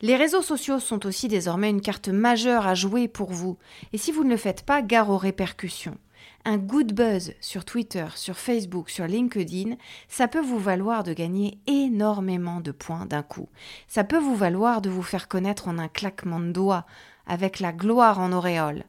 Les 0.00 0.16
réseaux 0.16 0.42
sociaux 0.42 0.80
sont 0.80 1.06
aussi 1.06 1.28
désormais 1.28 1.70
une 1.70 1.80
carte 1.80 2.08
majeure 2.08 2.66
à 2.66 2.74
jouer 2.74 3.06
pour 3.06 3.30
vous. 3.30 3.56
Et 3.92 3.98
si 3.98 4.10
vous 4.10 4.24
ne 4.24 4.30
le 4.30 4.36
faites 4.36 4.62
pas, 4.62 4.82
gare 4.82 5.10
aux 5.10 5.18
répercussions 5.18 5.96
un 6.44 6.56
good 6.56 6.92
buzz 6.92 7.34
sur 7.40 7.64
Twitter, 7.64 8.06
sur 8.14 8.36
Facebook, 8.36 8.90
sur 8.90 9.06
LinkedIn, 9.06 9.76
ça 10.08 10.28
peut 10.28 10.40
vous 10.40 10.58
valoir 10.58 11.04
de 11.04 11.12
gagner 11.12 11.58
énormément 11.66 12.60
de 12.60 12.72
points 12.72 13.06
d'un 13.06 13.22
coup. 13.22 13.48
Ça 13.86 14.04
peut 14.04 14.18
vous 14.18 14.36
valoir 14.36 14.80
de 14.82 14.90
vous 14.90 15.02
faire 15.02 15.28
connaître 15.28 15.68
en 15.68 15.78
un 15.78 15.88
claquement 15.88 16.40
de 16.40 16.52
doigts, 16.52 16.86
avec 17.26 17.60
la 17.60 17.72
gloire 17.72 18.18
en 18.18 18.32
auréole. 18.32 18.84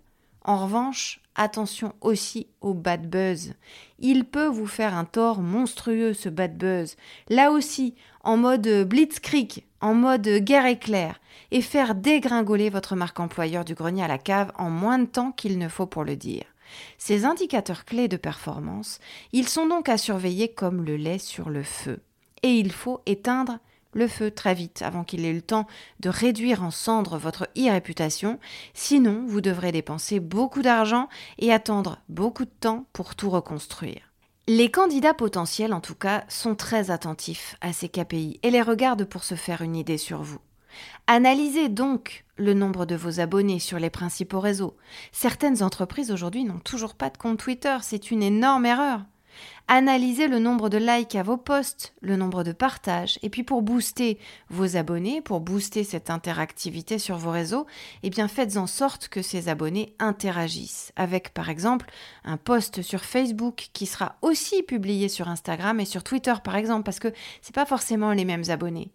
En 0.45 0.57
revanche, 0.57 1.21
attention 1.35 1.93
aussi 2.01 2.47
au 2.59 2.73
bad 2.73 3.09
buzz. 3.09 3.53
Il 3.99 4.25
peut 4.25 4.47
vous 4.47 4.67
faire 4.67 4.93
un 4.93 5.05
tort 5.05 5.41
monstrueux 5.41 6.13
ce 6.13 6.27
bad 6.27 6.57
buzz. 6.57 6.97
Là 7.29 7.51
aussi, 7.51 7.95
en 8.23 8.35
mode 8.35 8.67
blitzkrieg, 8.87 9.63
en 9.79 9.93
mode 9.93 10.27
guerre 10.27 10.65
éclair, 10.65 11.21
et 11.51 11.61
faire 11.61 11.95
dégringoler 11.95 12.69
votre 12.69 12.95
marque 12.95 13.19
employeur 13.19 13.63
du 13.63 13.73
grenier 13.73 14.03
à 14.03 14.07
la 14.07 14.17
cave 14.17 14.51
en 14.57 14.69
moins 14.69 14.99
de 14.99 15.05
temps 15.05 15.31
qu'il 15.31 15.57
ne 15.57 15.69
faut 15.69 15.85
pour 15.85 16.03
le 16.03 16.15
dire. 16.15 16.43
Ces 16.97 17.25
indicateurs 17.25 17.85
clés 17.85 18.07
de 18.07 18.17
performance, 18.17 18.99
ils 19.31 19.47
sont 19.47 19.67
donc 19.67 19.89
à 19.89 19.97
surveiller 19.97 20.49
comme 20.49 20.83
le 20.83 20.95
lait 20.95 21.19
sur 21.19 21.49
le 21.49 21.63
feu. 21.63 22.01
Et 22.41 22.51
il 22.51 22.71
faut 22.71 23.01
éteindre 23.05 23.59
le 23.93 24.07
feu 24.07 24.31
très 24.31 24.53
vite 24.53 24.81
avant 24.81 25.03
qu'il 25.03 25.25
ait 25.25 25.33
le 25.33 25.41
temps 25.41 25.67
de 25.99 26.09
réduire 26.09 26.63
en 26.63 26.71
cendres 26.71 27.17
votre 27.17 27.47
e-réputation, 27.57 28.39
sinon 28.73 29.23
vous 29.27 29.41
devrez 29.41 29.71
dépenser 29.71 30.19
beaucoup 30.19 30.61
d'argent 30.61 31.09
et 31.39 31.53
attendre 31.53 31.99
beaucoup 32.09 32.45
de 32.45 32.51
temps 32.59 32.85
pour 32.93 33.15
tout 33.15 33.29
reconstruire. 33.29 34.01
Les 34.47 34.69
candidats 34.69 35.13
potentiels, 35.13 35.73
en 35.73 35.79
tout 35.79 35.95
cas, 35.95 36.25
sont 36.27 36.55
très 36.55 36.91
attentifs 36.91 37.55
à 37.61 37.71
ces 37.71 37.87
KPI 37.87 38.39
et 38.43 38.51
les 38.51 38.61
regardent 38.61 39.05
pour 39.05 39.23
se 39.23 39.35
faire 39.35 39.61
une 39.61 39.77
idée 39.77 39.97
sur 39.97 40.21
vous. 40.21 40.39
Analysez 41.07 41.69
donc 41.69 42.25
le 42.37 42.53
nombre 42.53 42.85
de 42.85 42.95
vos 42.95 43.19
abonnés 43.19 43.59
sur 43.59 43.79
les 43.79 43.89
principaux 43.89 44.39
réseaux. 44.39 44.75
Certaines 45.11 45.61
entreprises 45.61 46.11
aujourd'hui 46.11 46.43
n'ont 46.43 46.59
toujours 46.59 46.95
pas 46.95 47.09
de 47.09 47.17
compte 47.17 47.39
Twitter, 47.39 47.77
c'est 47.81 48.11
une 48.11 48.23
énorme 48.23 48.65
erreur. 48.65 49.01
Analysez 49.69 50.27
le 50.27 50.39
nombre 50.39 50.67
de 50.67 50.77
likes 50.77 51.15
à 51.15 51.23
vos 51.23 51.37
posts, 51.37 51.93
le 52.01 52.17
nombre 52.17 52.43
de 52.43 52.51
partages, 52.51 53.17
et 53.21 53.29
puis 53.29 53.43
pour 53.43 53.61
booster 53.61 54.19
vos 54.49 54.75
abonnés, 54.75 55.21
pour 55.21 55.39
booster 55.39 55.85
cette 55.85 56.09
interactivité 56.09 56.99
sur 56.99 57.17
vos 57.17 57.31
réseaux, 57.31 57.65
eh 58.03 58.09
bien 58.09 58.27
faites 58.27 58.57
en 58.57 58.67
sorte 58.67 59.07
que 59.07 59.21
ces 59.21 59.47
abonnés 59.47 59.95
interagissent 59.99 60.91
avec 60.97 61.33
par 61.33 61.49
exemple 61.49 61.89
un 62.25 62.35
post 62.37 62.81
sur 62.81 63.05
Facebook 63.05 63.69
qui 63.71 63.85
sera 63.85 64.17
aussi 64.21 64.63
publié 64.63 65.07
sur 65.07 65.29
Instagram 65.29 65.79
et 65.79 65.85
sur 65.85 66.03
Twitter 66.03 66.33
par 66.43 66.57
exemple 66.57 66.83
parce 66.83 66.99
que 66.99 67.13
c'est 67.41 67.55
pas 67.55 67.65
forcément 67.65 68.11
les 68.11 68.25
mêmes 68.25 68.49
abonnés. 68.49 68.91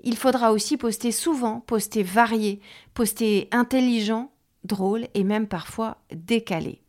Il 0.00 0.16
faudra 0.16 0.52
aussi 0.52 0.76
poster 0.76 1.12
souvent, 1.12 1.60
poster 1.60 2.02
varié, 2.02 2.60
poster 2.94 3.48
intelligent, 3.52 4.30
drôle 4.64 5.06
et 5.14 5.24
même 5.24 5.46
parfois 5.46 5.98
décalé. 6.12 6.82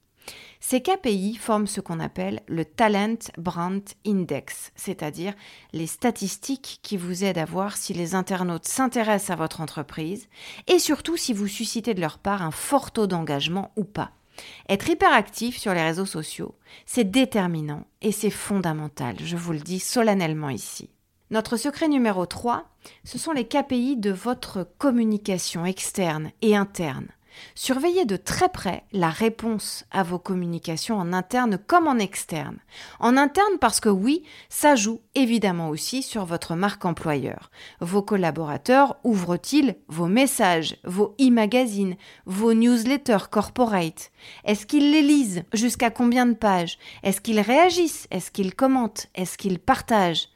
Ces 0.60 0.82
KPI 0.82 1.36
forment 1.36 1.68
ce 1.68 1.82
qu'on 1.82 2.00
appelle 2.00 2.42
le 2.48 2.66
Talent 2.66 3.18
Brand 3.38 3.82
Index, 4.06 4.72
c'est-à-dire 4.76 5.34
les 5.72 5.88
statistiques 5.88 6.80
qui 6.82 6.98
vous 6.98 7.24
aident 7.24 7.38
à 7.38 7.46
voir 7.46 7.78
si 7.78 7.94
les 7.94 8.16
internautes 8.16 8.66
s'intéressent 8.66 9.30
à 9.30 9.36
votre 9.36 9.62
entreprise 9.62 10.28
et 10.68 10.80
surtout 10.80 11.16
si 11.16 11.32
vous 11.32 11.48
suscitez 11.48 11.94
de 11.94 12.02
leur 12.02 12.18
part 12.18 12.42
un 12.42 12.52
fort 12.52 12.92
taux 12.92 13.08
d'engagement 13.08 13.72
ou 13.76 13.84
pas. 13.84 14.12
Être 14.70 14.90
hyperactif 14.90 15.58
sur 15.58 15.74
les 15.74 15.84
réseaux 15.84 16.06
sociaux, 16.06 16.56
c'est 16.86 17.10
déterminant 17.10 17.86
et 18.02 18.12
c'est 18.12 18.30
fondamental, 18.30 19.16
je 19.24 19.38
vous 19.38 19.54
le 19.54 19.60
dis 19.60 19.80
solennellement 19.80 20.50
ici. 20.50 20.90
Notre 21.30 21.58
secret 21.58 21.90
numéro 21.90 22.26
3, 22.26 22.64
ce 23.04 23.18
sont 23.18 23.34
les 23.34 23.46
KPI 23.46 23.98
de 23.98 24.12
votre 24.12 24.66
communication 24.78 25.66
externe 25.66 26.32
et 26.42 26.56
interne. 26.56 27.08
Surveillez 27.54 28.06
de 28.06 28.16
très 28.16 28.48
près 28.48 28.86
la 28.94 29.10
réponse 29.10 29.84
à 29.92 30.04
vos 30.04 30.20
communications 30.20 30.96
en 30.96 31.12
interne 31.12 31.58
comme 31.58 31.88
en 31.88 31.98
externe. 31.98 32.58
En 33.02 33.18
interne 33.18 33.58
parce 33.60 33.82
que 33.82 33.90
oui, 33.90 34.24
ça 34.48 34.76
joue 34.76 35.02
évidemment 35.16 35.68
aussi 35.68 36.02
sur 36.02 36.24
votre 36.24 36.56
marque 36.56 36.86
employeur. 36.86 37.52
Vos 37.82 38.02
collaborateurs 38.02 38.96
ouvrent-ils 39.04 39.76
vos 39.90 40.08
messages, 40.08 40.78
vos 40.86 41.14
e-magazines, 41.20 41.98
vos 42.26 42.54
newsletters 42.54 43.30
corporate? 43.30 44.12
Est-ce 44.46 44.66
qu'ils 44.66 44.92
les 44.92 45.02
lisent 45.02 45.44
Jusqu'à 45.54 45.92
combien 45.92 46.26
de 46.26 46.36
pages? 46.36 46.78
Est-ce 47.04 47.20
qu'ils 47.20 47.42
réagissent? 47.42 48.08
Est-ce 48.12 48.32
qu'ils 48.32 48.56
commentent? 48.56 49.08
Est-ce 49.14 49.38
qu'ils 49.38 49.60
partagent? 49.60 50.30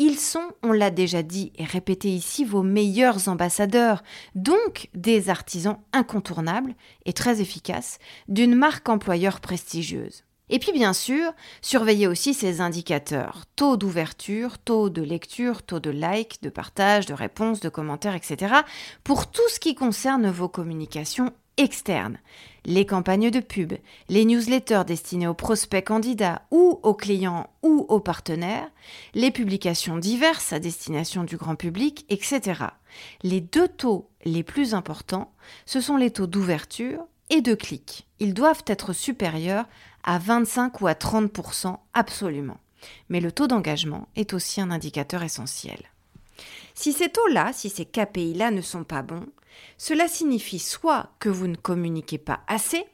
Ils 0.00 0.18
sont, 0.18 0.48
on 0.62 0.72
l'a 0.72 0.90
déjà 0.90 1.22
dit 1.22 1.52
et 1.56 1.64
répété 1.64 2.08
ici, 2.08 2.46
vos 2.46 2.62
meilleurs 2.62 3.28
ambassadeurs, 3.28 4.02
donc 4.34 4.88
des 4.94 5.28
artisans 5.28 5.76
incontournables 5.92 6.74
et 7.04 7.12
très 7.12 7.42
efficaces 7.42 7.98
d'une 8.26 8.54
marque 8.54 8.88
employeur 8.88 9.40
prestigieuse. 9.40 10.24
Et 10.48 10.58
puis 10.58 10.72
bien 10.72 10.94
sûr, 10.94 11.34
surveillez 11.60 12.06
aussi 12.06 12.32
ces 12.32 12.62
indicateurs, 12.62 13.44
taux 13.56 13.76
d'ouverture, 13.76 14.58
taux 14.58 14.88
de 14.88 15.02
lecture, 15.02 15.62
taux 15.62 15.80
de 15.80 15.90
like, 15.90 16.40
de 16.40 16.48
partage, 16.48 17.04
de 17.04 17.12
réponse, 17.12 17.60
de 17.60 17.68
commentaires, 17.68 18.14
etc., 18.14 18.54
pour 19.04 19.30
tout 19.30 19.48
ce 19.50 19.60
qui 19.60 19.74
concerne 19.74 20.30
vos 20.30 20.48
communications 20.48 21.30
externes 21.60 22.18
les 22.64 22.84
campagnes 22.84 23.30
de 23.30 23.40
pub, 23.40 23.72
les 24.08 24.24
newsletters 24.24 24.84
destinés 24.86 25.26
aux 25.26 25.34
prospects 25.34 25.84
candidats 25.84 26.42
ou 26.50 26.78
aux 26.82 26.94
clients 26.94 27.48
ou 27.62 27.86
aux 27.88 28.00
partenaires, 28.00 28.68
les 29.14 29.30
publications 29.30 29.96
diverses 29.96 30.52
à 30.52 30.58
destination 30.58 31.24
du 31.24 31.36
grand 31.36 31.56
public, 31.56 32.04
etc. 32.08 32.64
Les 33.22 33.40
deux 33.40 33.68
taux 33.68 34.08
les 34.24 34.42
plus 34.42 34.74
importants, 34.74 35.32
ce 35.64 35.80
sont 35.80 35.96
les 35.96 36.10
taux 36.10 36.26
d'ouverture 36.26 37.06
et 37.30 37.40
de 37.40 37.54
clics. 37.54 38.06
Ils 38.18 38.34
doivent 38.34 38.64
être 38.66 38.92
supérieurs 38.92 39.66
à 40.02 40.18
25 40.18 40.80
ou 40.80 40.86
à 40.86 40.92
30% 40.92 41.76
absolument. 41.94 42.58
mais 43.10 43.20
le 43.20 43.30
taux 43.30 43.46
d'engagement 43.46 44.08
est 44.16 44.32
aussi 44.32 44.58
un 44.58 44.70
indicateur 44.70 45.22
essentiel. 45.22 45.78
Si 46.74 46.94
ces 46.94 47.10
taux-là, 47.10 47.52
si 47.52 47.68
ces 47.68 47.84
KPI-là 47.84 48.50
ne 48.50 48.62
sont 48.62 48.84
pas 48.84 49.02
bons, 49.02 49.26
cela 49.78 50.08
signifie 50.08 50.58
soit 50.58 51.10
que 51.18 51.28
vous 51.28 51.46
ne 51.46 51.56
communiquez 51.56 52.18
pas 52.18 52.40
assez, 52.46 52.84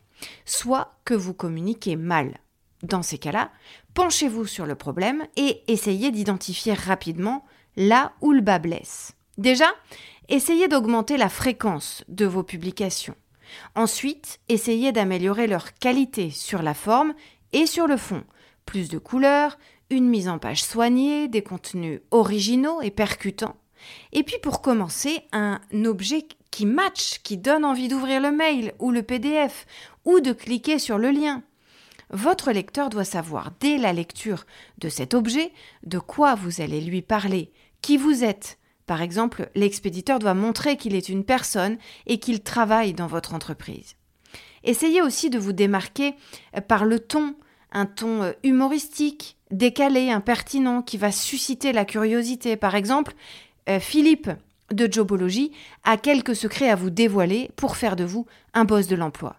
soit 0.45 0.99
que 1.05 1.15
vous 1.15 1.35
communiquez 1.35 1.97
mal. 1.97 2.39
Dans 2.83 3.03
ces 3.03 3.19
cas-là, 3.19 3.51
penchez-vous 3.95 4.47
sur 4.47 4.67
le 4.67 4.75
problème 4.75 5.27
et 5.37 5.63
essayez 5.69 6.11
d'identifier 6.11 6.75
rapidement 6.75 7.45
là 7.77 8.13
où 8.21 8.33
le 8.33 8.41
bas 8.41 8.59
blesse. 8.59 9.13
Déjà, 9.39 9.69
essayez 10.29 10.69
d'augmenter 10.69 11.17
la 11.17 11.29
fréquence 11.29 12.05
de 12.09 12.27
vos 12.27 12.43
publications. 12.43 13.17
Ensuite, 13.75 14.41
essayez 14.49 14.93
d'améliorer 14.93 15.47
leur 15.47 15.75
qualité 15.75 16.31
sur 16.31 16.63
la 16.63 16.75
forme 16.75 17.15
et 17.53 17.67
sur 17.67 17.87
le 17.87 17.97
fond. 17.97 18.25
Plus 18.65 18.89
de 18.89 18.99
couleurs, 18.99 19.59
une 19.91 20.09
mise 20.09 20.29
en 20.29 20.39
page 20.39 20.65
soignée, 20.65 21.29
des 21.29 21.43
contenus 21.43 22.01
originaux 22.11 22.83
et 22.83 22.91
percutants. 22.91 23.57
Et 24.13 24.23
puis 24.23 24.37
pour 24.43 24.63
commencer, 24.63 25.23
un 25.33 25.61
objet 25.85 26.27
qui 26.57 26.65
match, 26.65 27.21
qui 27.23 27.37
donne 27.37 27.67
envie 27.67 27.89
d'ouvrir 27.89 28.19
le 28.19 28.33
mail 28.33 28.73
ou 28.79 28.91
le 28.91 29.03
PDF 29.03 29.67
ou 30.07 30.21
de 30.21 30.33
cliquer 30.33 30.79
sur 30.79 30.97
le 30.97 31.11
lien. 31.11 31.43
Votre 32.09 32.51
lecteur 32.51 32.89
doit 32.89 33.05
savoir 33.05 33.51
dès 33.61 33.77
la 33.77 33.93
lecture 33.93 34.47
de 34.79 34.89
cet 34.89 35.13
objet 35.13 35.53
de 35.85 35.99
quoi 35.99 36.35
vous 36.35 36.63
allez 36.63 36.81
lui 36.81 37.03
parler, 37.03 37.53
qui 37.83 37.99
vous 37.99 38.25
êtes. 38.25 38.57
Par 38.87 39.03
exemple, 39.03 39.51
l'expéditeur 39.55 40.19
doit 40.19 40.33
montrer 40.33 40.79
qu'il 40.79 40.95
est 40.95 41.11
une 41.11 41.25
personne 41.25 41.77
et 42.07 42.19
qu'il 42.21 42.43
travaille 42.43 42.95
dans 42.95 43.07
votre 43.07 43.35
entreprise. 43.35 43.97
Essayez 44.65 45.03
aussi 45.03 45.29
de 45.29 45.39
vous 45.39 45.53
démarquer 45.53 46.15
par 46.69 46.87
le 46.87 47.01
ton, 47.01 47.35
un 47.71 47.85
ton 47.85 48.23
euh, 48.23 48.33
humoristique, 48.45 49.37
décalé, 49.51 50.09
impertinent, 50.09 50.81
qui 50.81 50.97
va 50.97 51.13
susciter 51.13 51.75
la 51.75 51.85
curiosité. 51.85 52.57
Par 52.57 52.77
exemple, 52.77 53.13
euh, 53.69 53.79
Philippe 53.79 54.31
de 54.73 54.91
Jobology 54.91 55.53
a 55.85 55.97
quelques 55.97 56.37
secrets 56.37 56.71
à 56.71 56.77
vous 56.77 56.91
dévoiler 56.91 57.51
pour 57.57 57.77
faire 57.77 57.97
de 57.97 58.05
vous 58.05 58.27
un 58.55 58.65
boss 58.65 58.87
de 58.87 58.97
l'emploi. 58.97 59.37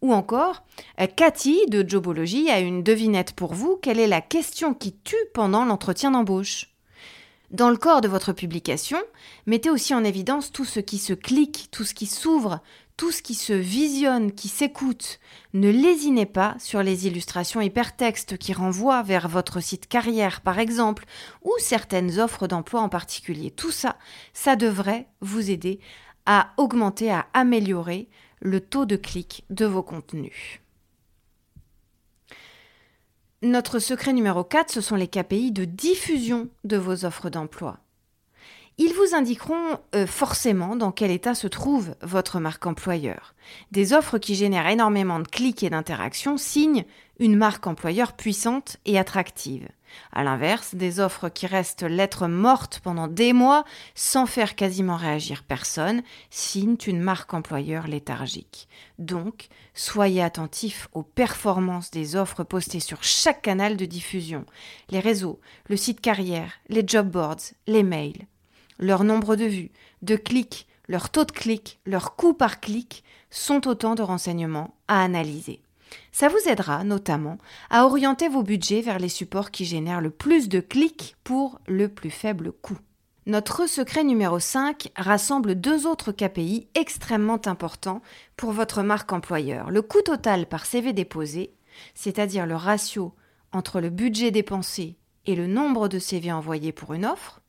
Ou 0.00 0.12
encore, 0.12 0.62
euh, 1.00 1.06
Cathy 1.06 1.66
de 1.68 1.88
Jobology 1.88 2.50
a 2.50 2.60
une 2.60 2.82
devinette 2.82 3.32
pour 3.32 3.54
vous. 3.54 3.78
Quelle 3.82 3.98
est 3.98 4.06
la 4.06 4.20
question 4.20 4.74
qui 4.74 4.94
tue 5.04 5.16
pendant 5.34 5.64
l'entretien 5.64 6.12
d'embauche? 6.12 6.68
Dans 7.50 7.70
le 7.70 7.76
corps 7.76 8.02
de 8.02 8.08
votre 8.08 8.32
publication, 8.32 8.98
mettez 9.46 9.70
aussi 9.70 9.94
en 9.94 10.04
évidence 10.04 10.52
tout 10.52 10.66
ce 10.66 10.80
qui 10.80 10.98
se 10.98 11.14
clique, 11.14 11.68
tout 11.70 11.84
ce 11.84 11.94
qui 11.94 12.06
s'ouvre, 12.06 12.60
tout 12.98 13.12
ce 13.12 13.22
qui 13.22 13.34
se 13.34 13.52
visionne, 13.52 14.32
qui 14.32 14.48
s'écoute. 14.48 15.20
Ne 15.54 15.70
lésinez 15.70 16.26
pas 16.26 16.56
sur 16.58 16.82
les 16.82 17.06
illustrations 17.06 17.60
hypertextes 17.60 18.36
qui 18.36 18.52
renvoient 18.52 19.04
vers 19.04 19.28
votre 19.28 19.60
site 19.60 19.86
carrière 19.86 20.40
par 20.42 20.58
exemple, 20.58 21.06
ou 21.42 21.52
certaines 21.60 22.18
offres 22.18 22.48
d'emploi 22.48 22.80
en 22.82 22.88
particulier. 22.90 23.52
Tout 23.52 23.70
ça, 23.70 23.96
ça 24.34 24.56
devrait 24.56 25.06
vous 25.20 25.50
aider 25.50 25.78
à 26.26 26.52
augmenter, 26.56 27.10
à 27.10 27.28
améliorer 27.32 28.08
le 28.40 28.60
taux 28.60 28.84
de 28.84 28.96
clic 28.96 29.44
de 29.48 29.64
vos 29.64 29.84
contenus. 29.84 30.60
Notre 33.42 33.78
secret 33.78 34.12
numéro 34.12 34.42
4, 34.42 34.72
ce 34.72 34.80
sont 34.80 34.96
les 34.96 35.06
KPI 35.06 35.52
de 35.52 35.64
diffusion 35.64 36.48
de 36.64 36.76
vos 36.76 37.04
offres 37.04 37.30
d'emploi. 37.30 37.78
Ils 38.80 38.94
vous 38.94 39.16
indiqueront 39.16 39.80
euh, 39.96 40.06
forcément 40.06 40.76
dans 40.76 40.92
quel 40.92 41.10
état 41.10 41.34
se 41.34 41.48
trouve 41.48 41.96
votre 42.00 42.38
marque 42.38 42.64
employeur. 42.64 43.34
Des 43.72 43.92
offres 43.92 44.18
qui 44.18 44.36
génèrent 44.36 44.68
énormément 44.68 45.18
de 45.18 45.26
clics 45.26 45.64
et 45.64 45.70
d'interactions 45.70 46.36
signent 46.36 46.84
une 47.18 47.34
marque 47.34 47.66
employeur 47.66 48.12
puissante 48.12 48.76
et 48.84 48.96
attractive. 48.96 49.68
A 50.12 50.22
l'inverse, 50.22 50.76
des 50.76 51.00
offres 51.00 51.28
qui 51.28 51.48
restent 51.48 51.82
lettres 51.82 52.28
mortes 52.28 52.78
pendant 52.78 53.08
des 53.08 53.32
mois 53.32 53.64
sans 53.96 54.26
faire 54.26 54.54
quasiment 54.54 54.96
réagir 54.96 55.42
personne 55.42 56.02
signent 56.30 56.76
une 56.86 57.00
marque 57.00 57.34
employeur 57.34 57.88
léthargique. 57.88 58.68
Donc, 59.00 59.48
soyez 59.74 60.22
attentifs 60.22 60.88
aux 60.92 61.02
performances 61.02 61.90
des 61.90 62.14
offres 62.14 62.44
postées 62.44 62.78
sur 62.78 63.02
chaque 63.02 63.42
canal 63.42 63.76
de 63.76 63.86
diffusion, 63.86 64.46
les 64.90 65.00
réseaux, 65.00 65.40
le 65.68 65.76
site 65.76 66.00
carrière, 66.00 66.52
les 66.68 66.84
job 66.86 67.10
boards, 67.10 67.54
les 67.66 67.82
mails 67.82 68.26
leur 68.78 69.04
nombre 69.04 69.36
de 69.36 69.44
vues, 69.44 69.70
de 70.02 70.16
clics, 70.16 70.66
leur 70.88 71.10
taux 71.10 71.24
de 71.24 71.32
clic, 71.32 71.80
leur 71.86 72.16
coût 72.16 72.34
par 72.34 72.60
clic 72.60 73.04
sont 73.30 73.66
autant 73.68 73.94
de 73.94 74.02
renseignements 74.02 74.74
à 74.88 75.02
analyser. 75.02 75.60
Ça 76.12 76.28
vous 76.28 76.48
aidera 76.48 76.84
notamment 76.84 77.38
à 77.70 77.84
orienter 77.84 78.28
vos 78.28 78.42
budgets 78.42 78.80
vers 78.80 78.98
les 78.98 79.08
supports 79.08 79.50
qui 79.50 79.64
génèrent 79.64 80.00
le 80.00 80.10
plus 80.10 80.48
de 80.48 80.60
clics 80.60 81.16
pour 81.24 81.60
le 81.66 81.88
plus 81.88 82.10
faible 82.10 82.52
coût. 82.52 82.78
Notre 83.26 83.66
secret 83.66 84.04
numéro 84.04 84.38
5 84.38 84.90
rassemble 84.96 85.54
deux 85.54 85.86
autres 85.86 86.12
KPI 86.12 86.68
extrêmement 86.74 87.40
importants 87.46 88.00
pour 88.36 88.52
votre 88.52 88.82
marque 88.82 89.12
employeur. 89.12 89.70
Le 89.70 89.82
coût 89.82 90.00
total 90.00 90.46
par 90.46 90.64
CV 90.64 90.94
déposé, 90.94 91.52
c'est-à-dire 91.94 92.46
le 92.46 92.56
ratio 92.56 93.14
entre 93.52 93.80
le 93.80 93.90
budget 93.90 94.30
dépensé 94.30 94.96
et 95.26 95.34
le 95.34 95.46
nombre 95.46 95.88
de 95.88 95.98
CV 95.98 96.32
envoyés 96.32 96.72
pour 96.72 96.94
une 96.94 97.04
offre, 97.04 97.42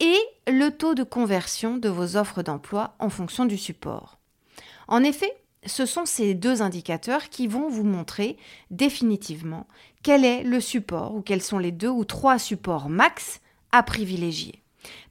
et 0.00 0.18
le 0.46 0.70
taux 0.70 0.94
de 0.94 1.02
conversion 1.02 1.76
de 1.76 1.88
vos 1.88 2.16
offres 2.16 2.42
d'emploi 2.42 2.94
en 2.98 3.08
fonction 3.08 3.44
du 3.44 3.56
support. 3.56 4.18
En 4.88 5.02
effet, 5.02 5.32
ce 5.66 5.86
sont 5.86 6.04
ces 6.04 6.34
deux 6.34 6.62
indicateurs 6.62 7.28
qui 7.28 7.46
vont 7.46 7.68
vous 7.68 7.84
montrer 7.84 8.36
définitivement 8.70 9.66
quel 10.02 10.24
est 10.24 10.42
le 10.42 10.60
support 10.60 11.14
ou 11.14 11.22
quels 11.22 11.42
sont 11.42 11.58
les 11.58 11.72
deux 11.72 11.88
ou 11.88 12.04
trois 12.04 12.38
supports 12.38 12.90
max 12.90 13.40
à 13.72 13.82
privilégier. 13.82 14.62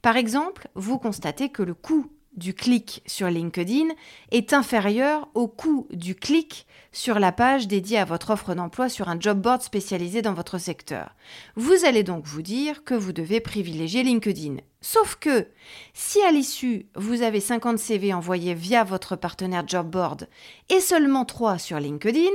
Par 0.02 0.16
exemple, 0.16 0.68
vous 0.74 0.98
constatez 0.98 1.48
que 1.48 1.62
le 1.62 1.74
coût 1.74 2.06
du 2.36 2.54
clic 2.54 3.02
sur 3.06 3.28
LinkedIn 3.28 3.88
est 4.30 4.52
inférieur 4.52 5.28
au 5.34 5.48
coût 5.48 5.86
du 5.90 6.14
clic 6.14 6.66
sur 6.92 7.18
la 7.18 7.32
page 7.32 7.66
dédiée 7.66 7.98
à 7.98 8.04
votre 8.04 8.30
offre 8.30 8.54
d'emploi 8.54 8.88
sur 8.88 9.08
un 9.08 9.18
job 9.18 9.40
board 9.40 9.62
spécialisé 9.62 10.22
dans 10.22 10.34
votre 10.34 10.58
secteur. 10.58 11.14
Vous 11.56 11.84
allez 11.84 12.02
donc 12.02 12.24
vous 12.24 12.42
dire 12.42 12.84
que 12.84 12.94
vous 12.94 13.12
devez 13.12 13.40
privilégier 13.40 14.02
LinkedIn. 14.02 14.56
Sauf 14.80 15.16
que 15.16 15.48
si 15.92 16.20
à 16.22 16.30
l'issue 16.30 16.86
vous 16.94 17.22
avez 17.22 17.40
50 17.40 17.78
CV 17.78 18.12
envoyés 18.12 18.54
via 18.54 18.84
votre 18.84 19.16
partenaire 19.16 19.66
job 19.66 19.88
board 19.88 20.28
et 20.68 20.80
seulement 20.80 21.24
3 21.24 21.58
sur 21.58 21.80
LinkedIn, 21.80 22.30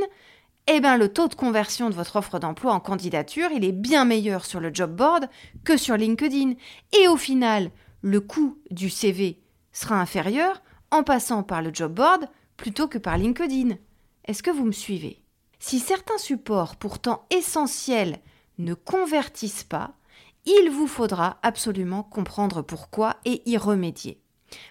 eh 0.68 0.80
bien 0.82 0.98
le 0.98 1.12
taux 1.12 1.28
de 1.28 1.36
conversion 1.36 1.90
de 1.90 1.96
votre 1.96 2.16
offre 2.18 2.40
d'emploi 2.40 2.74
en 2.74 2.80
candidature, 2.80 3.50
est 3.52 3.72
bien 3.72 4.06
meilleur 4.06 4.46
sur 4.46 4.60
le 4.60 4.74
job 4.74 4.96
board 4.96 5.30
que 5.64 5.78
sur 5.78 5.98
LinkedIn. 5.98 6.54
Et 7.00 7.08
au 7.08 7.18
final, 7.18 7.72
le 8.02 8.22
coût 8.22 8.58
du 8.70 8.90
CV 8.90 9.40
sera 9.72 10.00
inférieur 10.00 10.62
en 10.92 11.04
passant 11.04 11.44
par 11.44 11.62
le 11.62 11.72
job 11.74 11.94
board 11.94 12.28
plutôt 12.58 12.88
que 12.88 12.98
par 12.98 13.18
LinkedIn. 13.18 13.76
Est-ce 14.26 14.44
que 14.44 14.52
vous 14.52 14.66
me 14.66 14.72
suivez? 14.72 15.22
Si 15.60 15.80
certains 15.80 16.18
supports 16.18 16.76
pourtant 16.76 17.26
essentiels 17.30 18.20
ne 18.58 18.74
convertissent 18.74 19.64
pas, 19.64 19.94
il 20.46 20.70
vous 20.70 20.88
faudra 20.88 21.38
absolument 21.44 22.04
comprendre 22.04 22.62
pourquoi 22.62 23.18
et 23.26 23.42
y 23.50 23.58
remédier. 23.58 24.22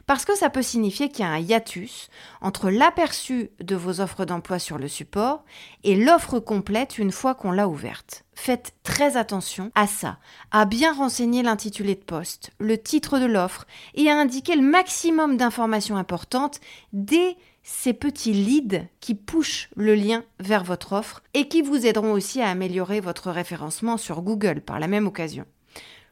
Parce 0.06 0.24
que 0.24 0.36
ça 0.36 0.50
peut 0.50 0.62
signifier 0.62 1.08
qu'il 1.08 1.24
y 1.24 1.28
a 1.28 1.30
un 1.30 1.38
hiatus 1.38 2.08
entre 2.40 2.70
l'aperçu 2.70 3.50
de 3.60 3.76
vos 3.76 4.00
offres 4.00 4.24
d'emploi 4.24 4.58
sur 4.58 4.78
le 4.78 4.88
support 4.88 5.44
et 5.84 5.96
l'offre 5.96 6.38
complète 6.38 6.98
une 6.98 7.12
fois 7.12 7.34
qu'on 7.34 7.52
l'a 7.52 7.68
ouverte. 7.68 8.24
Faites 8.34 8.74
très 8.82 9.16
attention 9.16 9.72
à 9.74 9.86
ça, 9.86 10.18
à 10.50 10.64
bien 10.64 10.92
renseigner 10.92 11.42
l'intitulé 11.42 11.94
de 11.94 12.00
poste, 12.00 12.50
le 12.58 12.78
titre 12.78 13.18
de 13.18 13.26
l'offre 13.26 13.66
et 13.94 14.08
à 14.08 14.16
indiquer 14.16 14.54
le 14.54 14.62
maximum 14.62 15.36
d'informations 15.36 15.96
importantes 15.96 16.60
dès 16.92 17.36
ces 17.62 17.92
petits 17.92 18.32
leads 18.32 18.86
qui 19.00 19.14
pushent 19.14 19.68
le 19.76 19.94
lien 19.94 20.24
vers 20.40 20.64
votre 20.64 20.92
offre 20.94 21.22
et 21.34 21.48
qui 21.48 21.60
vous 21.60 21.84
aideront 21.84 22.12
aussi 22.12 22.40
à 22.40 22.48
améliorer 22.48 23.00
votre 23.00 23.30
référencement 23.30 23.98
sur 23.98 24.22
Google 24.22 24.62
par 24.62 24.80
la 24.80 24.88
même 24.88 25.06
occasion. 25.06 25.44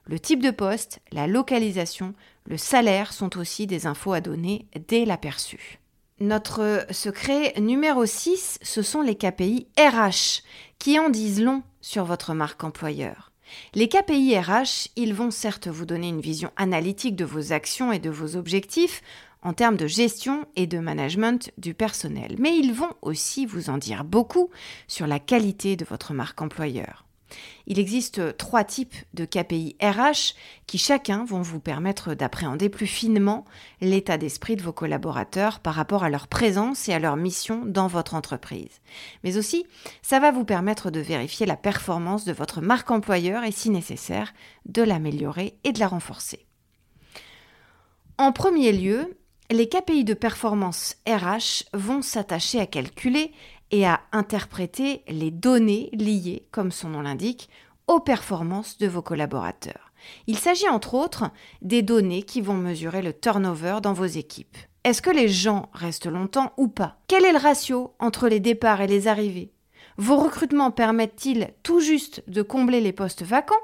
Le 0.04 0.20
type 0.20 0.42
de 0.42 0.50
poste, 0.50 1.00
la 1.12 1.26
localisation, 1.26 2.14
le 2.46 2.56
salaire 2.56 3.12
sont 3.12 3.38
aussi 3.38 3.66
des 3.66 3.86
infos 3.86 4.12
à 4.12 4.20
donner 4.20 4.66
dès 4.88 5.04
l'aperçu. 5.04 5.80
Notre 6.18 6.86
secret 6.90 7.52
numéro 7.60 8.06
6, 8.06 8.58
ce 8.62 8.82
sont 8.82 9.02
les 9.02 9.16
KPI 9.16 9.66
RH, 9.78 10.42
qui 10.78 10.98
en 10.98 11.10
disent 11.10 11.42
long 11.42 11.62
sur 11.80 12.04
votre 12.04 12.32
marque 12.32 12.64
employeur. 12.64 13.32
Les 13.74 13.88
KPI 13.88 14.38
RH, 14.38 14.88
ils 14.96 15.14
vont 15.14 15.30
certes 15.30 15.68
vous 15.68 15.84
donner 15.84 16.08
une 16.08 16.20
vision 16.20 16.50
analytique 16.56 17.16
de 17.16 17.24
vos 17.24 17.52
actions 17.52 17.92
et 17.92 17.98
de 17.98 18.10
vos 18.10 18.36
objectifs 18.36 19.02
en 19.42 19.52
termes 19.52 19.76
de 19.76 19.86
gestion 19.86 20.46
et 20.56 20.66
de 20.66 20.78
management 20.78 21.52
du 21.58 21.74
personnel, 21.74 22.36
mais 22.38 22.56
ils 22.56 22.72
vont 22.72 22.94
aussi 23.02 23.46
vous 23.46 23.70
en 23.70 23.78
dire 23.78 24.02
beaucoup 24.02 24.50
sur 24.88 25.06
la 25.06 25.20
qualité 25.20 25.76
de 25.76 25.84
votre 25.84 26.14
marque 26.14 26.42
employeur. 26.42 27.05
Il 27.66 27.78
existe 27.78 28.36
trois 28.36 28.64
types 28.64 28.94
de 29.14 29.24
KPI 29.24 29.76
RH 29.82 30.34
qui 30.66 30.78
chacun 30.78 31.24
vont 31.24 31.42
vous 31.42 31.60
permettre 31.60 32.14
d'appréhender 32.14 32.68
plus 32.68 32.86
finement 32.86 33.44
l'état 33.80 34.18
d'esprit 34.18 34.56
de 34.56 34.62
vos 34.62 34.72
collaborateurs 34.72 35.60
par 35.60 35.74
rapport 35.74 36.04
à 36.04 36.10
leur 36.10 36.28
présence 36.28 36.88
et 36.88 36.94
à 36.94 36.98
leur 36.98 37.16
mission 37.16 37.64
dans 37.64 37.88
votre 37.88 38.14
entreprise. 38.14 38.80
Mais 39.24 39.36
aussi, 39.36 39.66
ça 40.02 40.20
va 40.20 40.30
vous 40.30 40.44
permettre 40.44 40.90
de 40.90 41.00
vérifier 41.00 41.46
la 41.46 41.56
performance 41.56 42.24
de 42.24 42.32
votre 42.32 42.60
marque 42.60 42.90
employeur 42.90 43.44
et 43.44 43.52
si 43.52 43.70
nécessaire, 43.70 44.32
de 44.66 44.82
l'améliorer 44.82 45.56
et 45.64 45.72
de 45.72 45.80
la 45.80 45.88
renforcer. 45.88 46.46
En 48.18 48.32
premier 48.32 48.72
lieu, 48.72 49.18
les 49.50 49.68
KPI 49.68 50.04
de 50.04 50.14
performance 50.14 50.96
RH 51.06 51.64
vont 51.72 52.02
s'attacher 52.02 52.58
à 52.60 52.66
calculer 52.66 53.32
et 53.70 53.86
à 53.86 54.00
interpréter 54.12 55.02
les 55.08 55.30
données 55.30 55.90
liées, 55.92 56.46
comme 56.50 56.70
son 56.70 56.90
nom 56.90 57.02
l'indique, 57.02 57.48
aux 57.86 58.00
performances 58.00 58.78
de 58.78 58.86
vos 58.86 59.02
collaborateurs. 59.02 59.92
Il 60.26 60.38
s'agit 60.38 60.68
entre 60.68 60.94
autres 60.94 61.30
des 61.62 61.82
données 61.82 62.22
qui 62.22 62.40
vont 62.40 62.54
mesurer 62.54 63.02
le 63.02 63.12
turnover 63.12 63.78
dans 63.82 63.92
vos 63.92 64.04
équipes. 64.04 64.56
Est-ce 64.84 65.02
que 65.02 65.10
les 65.10 65.28
gens 65.28 65.68
restent 65.72 66.06
longtemps 66.06 66.52
ou 66.56 66.68
pas? 66.68 66.98
Quel 67.08 67.24
est 67.24 67.32
le 67.32 67.38
ratio 67.38 67.94
entre 67.98 68.28
les 68.28 68.40
départs 68.40 68.80
et 68.80 68.86
les 68.86 69.08
arrivées? 69.08 69.52
Vos 69.98 70.16
recrutements 70.16 70.70
permettent-ils 70.70 71.54
tout 71.62 71.80
juste 71.80 72.22
de 72.28 72.42
combler 72.42 72.80
les 72.80 72.92
postes 72.92 73.22
vacants? 73.22 73.54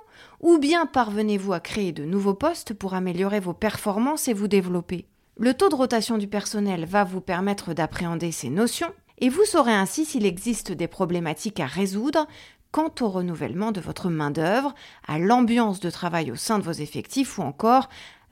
Ou 0.41 0.59
bien 0.59 0.87
parvenez-vous 0.87 1.53
à 1.53 1.61
créer 1.61 1.93
de 1.93 2.05
nouveaux 2.05 2.35
postes 2.35 2.75
pour 2.75 2.95
améliorer 2.95 3.38
vos 3.38 3.53
performances 3.53 4.29
et 4.29 4.33
vous 4.33 4.49
développer? 4.49 5.07
Le 5.37 5.55
taux 5.55 5.69
de 5.69 5.75
rotation 5.75 6.19
du 6.19 6.27
personnel 6.27 6.85
va 6.87 7.05
vous 7.05 7.21
permettre 7.21 7.75
d'appréhender 7.75 8.33
ces 8.33 8.51
notions 8.51 8.93
et 9.23 9.29
vous 9.29 9.45
saurez 9.45 9.73
ainsi 9.73 10.05
s'il 10.05 10.27
existe 10.27 10.73
des 10.73 10.89
problématiques 10.89 11.61
à 11.61 11.67
résoudre 11.67 12.27
quant 12.73 12.93
au 13.01 13.09
renouvellement 13.09 13.71
de 13.71 13.81
votre 13.81 14.11
main-d'œuvre, 14.11 14.75
à 15.07 15.21
l'ambiance 15.21 15.79
de 15.79 15.91
travail 15.91 16.33
au 16.33 16.37
sein 16.37 16.59
de 16.59 16.65
vos 16.65 16.73
effectifs 16.73 17.39
ou 17.39 17.43
encore 17.43 17.89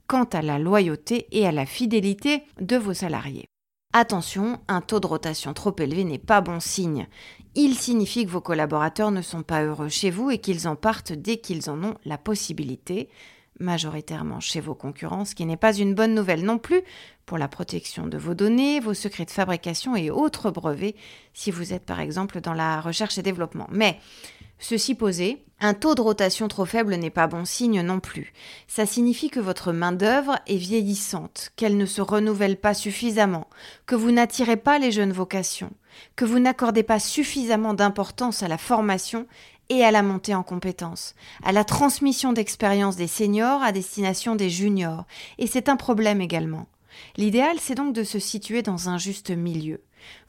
quant 0.08 0.24
à 0.24 0.42
la 0.42 0.58
loyauté 0.58 1.28
et 1.30 1.46
à 1.46 1.52
la 1.52 1.64
fidélité 1.64 2.42
de 2.60 2.76
vos 2.76 2.92
salariés. 2.94 3.46
Attention, 3.92 4.58
un 4.66 4.80
taux 4.80 4.98
de 4.98 5.06
rotation 5.06 5.54
trop 5.54 5.74
élevé 5.78 6.02
n'est 6.02 6.18
pas 6.18 6.40
bon 6.40 6.58
signe. 6.58 7.06
Il 7.54 7.76
signifie 7.76 8.24
que 8.24 8.30
vos 8.30 8.40
collaborateurs 8.40 9.12
ne 9.12 9.22
sont 9.22 9.44
pas 9.44 9.62
heureux 9.62 9.88
chez 9.88 10.10
vous 10.10 10.30
et 10.32 10.38
qu'ils 10.38 10.66
en 10.66 10.74
partent 10.74 11.12
dès 11.12 11.36
qu'ils 11.36 11.70
en 11.70 11.84
ont 11.84 11.94
la 12.04 12.18
possibilité 12.18 13.08
majoritairement 13.60 14.40
chez 14.40 14.60
vos 14.60 14.74
concurrents, 14.74 15.24
ce 15.24 15.34
qui 15.34 15.46
n'est 15.46 15.56
pas 15.56 15.74
une 15.74 15.94
bonne 15.94 16.14
nouvelle 16.14 16.44
non 16.44 16.58
plus 16.58 16.82
pour 17.26 17.38
la 17.38 17.46
protection 17.46 18.06
de 18.06 18.18
vos 18.18 18.34
données, 18.34 18.80
vos 18.80 18.94
secrets 18.94 19.24
de 19.24 19.30
fabrication 19.30 19.94
et 19.94 20.10
autres 20.10 20.50
brevets 20.50 20.96
si 21.34 21.50
vous 21.50 21.72
êtes 21.72 21.84
par 21.84 22.00
exemple 22.00 22.40
dans 22.40 22.54
la 22.54 22.80
recherche 22.80 23.18
et 23.18 23.22
développement. 23.22 23.68
Mais 23.70 23.98
Ceci 24.62 24.94
posé, 24.94 25.42
un 25.58 25.72
taux 25.72 25.94
de 25.94 26.02
rotation 26.02 26.46
trop 26.46 26.66
faible 26.66 26.94
n'est 26.96 27.08
pas 27.08 27.26
bon 27.26 27.46
signe 27.46 27.80
non 27.80 27.98
plus. 27.98 28.34
Ça 28.68 28.84
signifie 28.84 29.30
que 29.30 29.40
votre 29.40 29.72
main-d'œuvre 29.72 30.38
est 30.46 30.58
vieillissante, 30.58 31.50
qu'elle 31.56 31.78
ne 31.78 31.86
se 31.86 32.02
renouvelle 32.02 32.58
pas 32.58 32.74
suffisamment, 32.74 33.48
que 33.86 33.94
vous 33.94 34.12
n'attirez 34.12 34.58
pas 34.58 34.78
les 34.78 34.92
jeunes 34.92 35.14
vocations, 35.14 35.72
que 36.14 36.26
vous 36.26 36.38
n'accordez 36.38 36.82
pas 36.82 36.98
suffisamment 36.98 37.72
d'importance 37.72 38.42
à 38.42 38.48
la 38.48 38.58
formation 38.58 39.26
et 39.70 39.82
à 39.84 39.90
la 39.90 40.02
montée 40.02 40.34
en 40.34 40.42
compétences, 40.42 41.14
à 41.42 41.52
la 41.52 41.64
transmission 41.64 42.34
d'expérience 42.34 42.96
des 42.96 43.06
seniors 43.06 43.62
à 43.62 43.72
destination 43.72 44.36
des 44.36 44.50
juniors. 44.50 45.04
Et 45.38 45.46
c'est 45.46 45.70
un 45.70 45.76
problème 45.76 46.20
également. 46.20 46.66
L'idéal, 47.16 47.56
c'est 47.60 47.76
donc 47.76 47.94
de 47.94 48.04
se 48.04 48.18
situer 48.18 48.62
dans 48.62 48.88
un 48.88 48.98
juste 48.98 49.30
milieu. 49.30 49.80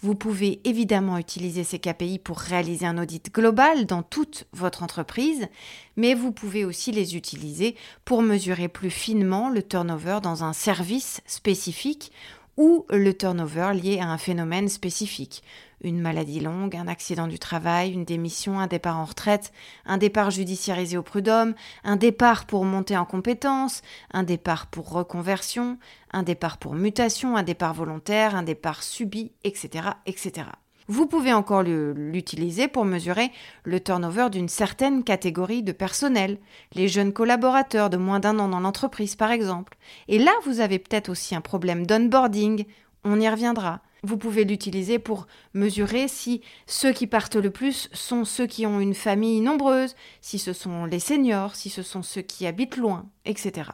Vous 0.02 0.16
pouvez 0.16 0.60
évidemment 0.64 1.18
utiliser 1.18 1.64
ces 1.64 1.80
KPI 1.80 2.20
pour 2.20 2.38
réaliser 2.38 2.86
un 2.86 2.98
audit 2.98 3.34
global 3.34 3.86
dans 3.86 4.04
toute 4.04 4.46
votre 4.54 4.84
entreprise, 4.84 5.48
mais 5.96 6.14
vous 6.14 6.32
pouvez 6.32 6.66
aussi 6.66 6.92
les 6.92 7.16
utiliser 7.16 7.76
pour 8.06 8.22
mesurer 8.22 8.68
plus 8.68 8.90
finement 8.90 9.50
le 9.50 9.64
turnover 9.64 10.20
dans 10.22 10.44
un 10.44 10.54
service 10.54 11.22
spécifique 11.26 12.12
ou 12.58 12.86
le 12.90 13.14
turnover 13.14 13.72
lié 13.74 14.00
à 14.00 14.08
un 14.08 14.18
phénomène 14.18 14.70
spécifique, 14.70 15.44
une 15.84 16.00
maladie 16.00 16.40
longue, 16.40 16.76
un 16.76 16.88
accident 16.88 17.28
du 17.28 17.40
travail, 17.40 17.92
une 17.92 18.06
démission, 18.06 18.60
un 18.60 18.68
départ 18.68 18.98
en 18.98 19.06
retraite, 19.06 19.52
un 19.86 19.98
départ 19.98 20.32
judiciarisé 20.32 20.98
au 20.98 21.04
prud'homme, 21.04 21.56
un 21.84 21.96
départ 21.96 22.46
pour 22.46 22.66
monter 22.66 22.98
en 22.98 23.06
compétences, 23.06 23.82
un 24.12 24.24
départ 24.24 24.68
pour 24.68 24.92
reconversion, 24.92 25.78
un 26.12 26.24
départ 26.24 26.58
pour 26.58 26.76
mutation, 26.76 27.36
un 27.36 27.44
départ 27.44 27.74
volontaire, 27.74 28.36
un 28.36 28.44
départ 28.44 28.84
subi, 28.84 29.32
etc. 29.44 29.90
etc. 30.06 30.48
Vous 30.88 31.06
pouvez 31.06 31.34
encore 31.34 31.64
l'utiliser 31.64 32.68
pour 32.68 32.86
mesurer 32.86 33.32
le 33.64 33.80
turnover 33.80 34.30
d'une 34.30 34.50
certaine 34.50 35.04
catégorie 35.04 35.64
de 35.64 35.72
personnel, 35.72 36.38
les 36.74 36.88
jeunes 36.88 37.14
collaborateurs 37.14 37.90
de 37.90 37.98
moins 37.98 38.20
d'un 38.20 38.40
an 38.40 38.48
dans 38.48 38.60
l'entreprise 38.60 39.16
par 39.16 39.32
exemple. 39.32 39.78
Et 40.08 40.20
là, 40.20 40.32
vous 40.46 40.60
avez 40.60 40.80
peut-être 40.80 41.10
aussi 41.10 41.36
un 41.36 41.42
problème 41.42 41.86
d'onboarding, 41.86 42.66
on 43.04 43.20
y 43.20 43.30
reviendra. 43.30 43.82
Vous 44.04 44.18
pouvez 44.18 44.46
l'utiliser 44.46 44.98
pour 44.98 45.28
mesurer 45.54 46.08
si 46.08 46.42
ceux 46.66 46.92
qui 46.92 47.06
partent 47.06 47.36
le 47.36 47.52
plus 47.52 47.88
sont 47.94 48.26
ceux 48.26 48.48
qui 48.48 48.66
ont 48.66 48.80
une 48.80 48.96
famille 48.96 49.42
nombreuse, 49.42 49.96
si 50.22 50.40
ce 50.40 50.54
sont 50.54 50.86
les 50.86 51.00
seniors, 51.00 51.56
si 51.56 51.70
ce 51.70 51.84
sont 51.84 52.02
ceux 52.02 52.24
qui 52.24 52.48
habitent 52.48 52.78
loin, 52.78 53.06
etc. 53.26 53.70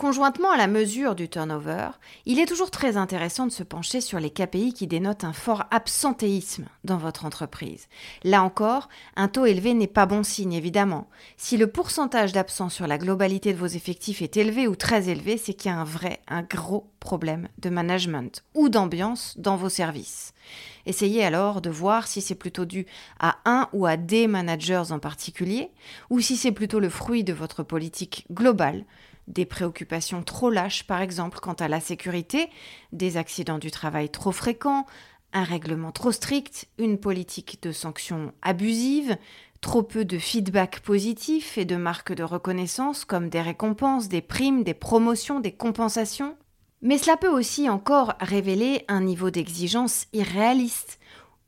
Conjointement 0.00 0.50
à 0.50 0.56
la 0.56 0.66
mesure 0.66 1.14
du 1.14 1.28
turnover, 1.28 1.90
il 2.24 2.38
est 2.38 2.46
toujours 2.46 2.70
très 2.70 2.96
intéressant 2.96 3.44
de 3.44 3.52
se 3.52 3.62
pencher 3.62 4.00
sur 4.00 4.18
les 4.18 4.30
KPI 4.30 4.72
qui 4.72 4.86
dénotent 4.86 5.24
un 5.24 5.34
fort 5.34 5.64
absentéisme 5.70 6.64
dans 6.84 6.96
votre 6.96 7.26
entreprise. 7.26 7.86
Là 8.24 8.42
encore, 8.42 8.88
un 9.14 9.28
taux 9.28 9.44
élevé 9.44 9.74
n'est 9.74 9.86
pas 9.86 10.06
bon 10.06 10.22
signe 10.22 10.54
évidemment. 10.54 11.10
Si 11.36 11.58
le 11.58 11.66
pourcentage 11.66 12.32
d'absents 12.32 12.70
sur 12.70 12.86
la 12.86 12.96
globalité 12.96 13.52
de 13.52 13.58
vos 13.58 13.66
effectifs 13.66 14.22
est 14.22 14.38
élevé 14.38 14.66
ou 14.66 14.74
très 14.74 15.10
élevé, 15.10 15.36
c'est 15.36 15.52
qu'il 15.52 15.70
y 15.70 15.74
a 15.74 15.78
un 15.78 15.84
vrai, 15.84 16.20
un 16.28 16.44
gros 16.44 16.90
problème 16.98 17.48
de 17.58 17.68
management 17.68 18.42
ou 18.54 18.70
d'ambiance 18.70 19.34
dans 19.36 19.56
vos 19.56 19.68
services. 19.68 20.32
Essayez 20.86 21.22
alors 21.22 21.60
de 21.60 21.68
voir 21.68 22.06
si 22.06 22.22
c'est 22.22 22.34
plutôt 22.34 22.64
dû 22.64 22.86
à 23.18 23.36
un 23.44 23.68
ou 23.74 23.84
à 23.84 23.98
des 23.98 24.28
managers 24.28 24.84
en 24.92 24.98
particulier, 24.98 25.70
ou 26.08 26.20
si 26.20 26.38
c'est 26.38 26.52
plutôt 26.52 26.80
le 26.80 26.88
fruit 26.88 27.22
de 27.22 27.34
votre 27.34 27.62
politique 27.62 28.24
globale 28.32 28.86
des 29.28 29.46
préoccupations 29.46 30.22
trop 30.22 30.50
lâches, 30.50 30.86
par 30.86 31.00
exemple, 31.00 31.38
quant 31.40 31.54
à 31.54 31.68
la 31.68 31.80
sécurité, 31.80 32.48
des 32.92 33.16
accidents 33.16 33.58
du 33.58 33.70
travail 33.70 34.08
trop 34.08 34.32
fréquents, 34.32 34.86
un 35.32 35.44
règlement 35.44 35.92
trop 35.92 36.12
strict, 36.12 36.68
une 36.78 36.98
politique 36.98 37.62
de 37.62 37.72
sanctions 37.72 38.32
abusive, 38.42 39.16
trop 39.60 39.82
peu 39.82 40.04
de 40.04 40.18
feedback 40.18 40.80
positif 40.80 41.58
et 41.58 41.64
de 41.64 41.76
marques 41.76 42.12
de 42.12 42.22
reconnaissance 42.22 43.04
comme 43.04 43.28
des 43.28 43.42
récompenses, 43.42 44.08
des 44.08 44.22
primes, 44.22 44.64
des 44.64 44.74
promotions, 44.74 45.40
des 45.40 45.52
compensations. 45.52 46.36
Mais 46.82 46.98
cela 46.98 47.16
peut 47.16 47.28
aussi 47.28 47.68
encore 47.68 48.14
révéler 48.20 48.84
un 48.88 49.02
niveau 49.02 49.30
d'exigence 49.30 50.06
irréaliste, 50.12 50.98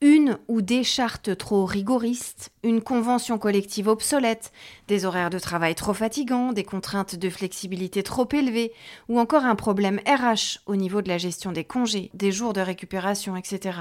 une 0.02 0.36
ou 0.48 0.62
des 0.62 0.82
chartes 0.82 1.38
trop 1.38 1.64
rigoristes, 1.64 2.50
une 2.64 2.82
convention 2.82 3.38
collective 3.38 3.86
obsolète, 3.86 4.52
des 4.88 5.04
horaires 5.04 5.30
de 5.30 5.38
travail 5.38 5.76
trop 5.76 5.94
fatigants, 5.94 6.52
des 6.52 6.64
contraintes 6.64 7.14
de 7.14 7.30
flexibilité 7.30 8.02
trop 8.02 8.28
élevées, 8.32 8.72
ou 9.08 9.20
encore 9.20 9.44
un 9.44 9.54
problème 9.54 10.00
RH 10.04 10.58
au 10.66 10.74
niveau 10.74 11.02
de 11.02 11.08
la 11.08 11.18
gestion 11.18 11.52
des 11.52 11.62
congés, 11.62 12.10
des 12.14 12.32
jours 12.32 12.52
de 12.52 12.60
récupération, 12.60 13.36
etc. 13.36 13.78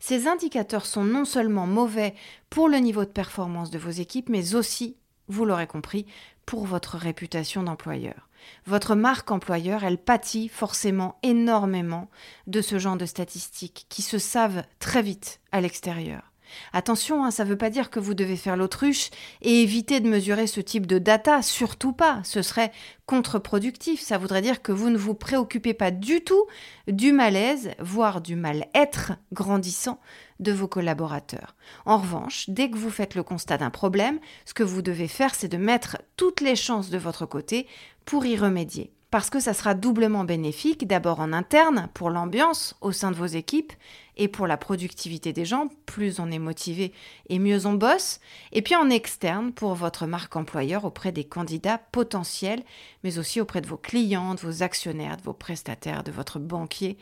Ces 0.00 0.26
indicateurs 0.26 0.86
sont 0.86 1.04
non 1.04 1.26
seulement 1.26 1.66
mauvais 1.66 2.14
pour 2.48 2.70
le 2.70 2.78
niveau 2.78 3.04
de 3.04 3.10
performance 3.10 3.70
de 3.70 3.78
vos 3.78 3.90
équipes, 3.90 4.30
mais 4.30 4.54
aussi, 4.54 4.96
vous 5.28 5.44
l'aurez 5.44 5.66
compris, 5.66 6.06
pour 6.46 6.66
votre 6.66 6.96
réputation 6.96 7.62
d'employeur. 7.62 8.28
Votre 8.66 8.94
marque 8.94 9.30
employeur, 9.30 9.84
elle 9.84 9.98
pâtit 9.98 10.48
forcément 10.48 11.18
énormément 11.22 12.08
de 12.46 12.60
ce 12.60 12.78
genre 12.78 12.96
de 12.96 13.06
statistiques 13.06 13.86
qui 13.88 14.02
se 14.02 14.18
savent 14.18 14.64
très 14.78 15.02
vite 15.02 15.40
à 15.52 15.60
l'extérieur. 15.60 16.32
Attention, 16.72 17.24
hein, 17.24 17.30
ça 17.30 17.44
ne 17.44 17.48
veut 17.48 17.56
pas 17.56 17.70
dire 17.70 17.90
que 17.90 18.00
vous 18.00 18.14
devez 18.14 18.36
faire 18.36 18.56
l'autruche 18.56 19.10
et 19.40 19.62
éviter 19.62 20.00
de 20.00 20.08
mesurer 20.08 20.46
ce 20.46 20.60
type 20.60 20.86
de 20.86 20.98
data, 20.98 21.42
surtout 21.42 21.92
pas. 21.92 22.20
Ce 22.24 22.42
serait 22.42 22.72
contre-productif. 23.06 24.00
Ça 24.00 24.18
voudrait 24.18 24.42
dire 24.42 24.62
que 24.62 24.72
vous 24.72 24.90
ne 24.90 24.98
vous 24.98 25.14
préoccupez 25.14 25.74
pas 25.74 25.90
du 25.90 26.22
tout 26.22 26.44
du 26.88 27.12
malaise, 27.12 27.70
voire 27.78 28.20
du 28.20 28.36
mal-être 28.36 29.12
grandissant 29.32 29.98
de 30.42 30.52
vos 30.52 30.68
collaborateurs. 30.68 31.54
En 31.86 31.98
revanche, 31.98 32.48
dès 32.48 32.70
que 32.70 32.76
vous 32.76 32.90
faites 32.90 33.14
le 33.14 33.22
constat 33.22 33.58
d'un 33.58 33.70
problème, 33.70 34.18
ce 34.44 34.54
que 34.54 34.62
vous 34.62 34.82
devez 34.82 35.08
faire, 35.08 35.34
c'est 35.34 35.48
de 35.48 35.56
mettre 35.56 35.98
toutes 36.16 36.40
les 36.40 36.56
chances 36.56 36.90
de 36.90 36.98
votre 36.98 37.26
côté 37.26 37.66
pour 38.04 38.26
y 38.26 38.36
remédier. 38.36 38.92
Parce 39.12 39.28
que 39.28 39.40
ça 39.40 39.52
sera 39.52 39.74
doublement 39.74 40.24
bénéfique, 40.24 40.86
d'abord 40.86 41.20
en 41.20 41.34
interne, 41.34 41.90
pour 41.92 42.08
l'ambiance 42.08 42.74
au 42.80 42.92
sein 42.92 43.10
de 43.10 43.16
vos 43.16 43.26
équipes, 43.26 43.74
et 44.16 44.26
pour 44.26 44.46
la 44.46 44.56
productivité 44.56 45.34
des 45.34 45.44
gens, 45.44 45.68
plus 45.84 46.18
on 46.18 46.30
est 46.30 46.38
motivé 46.38 46.92
et 47.28 47.38
mieux 47.38 47.66
on 47.66 47.74
bosse, 47.74 48.20
et 48.52 48.62
puis 48.62 48.74
en 48.74 48.88
externe, 48.88 49.52
pour 49.52 49.74
votre 49.74 50.06
marque 50.06 50.34
employeur 50.34 50.86
auprès 50.86 51.12
des 51.12 51.24
candidats 51.24 51.76
potentiels, 51.92 52.62
mais 53.04 53.18
aussi 53.18 53.38
auprès 53.38 53.60
de 53.60 53.66
vos 53.66 53.76
clients, 53.76 54.34
de 54.34 54.40
vos 54.40 54.62
actionnaires, 54.62 55.18
de 55.18 55.22
vos 55.22 55.34
prestataires, 55.34 56.04
de 56.04 56.12
votre 56.12 56.38
banquier, 56.38 56.96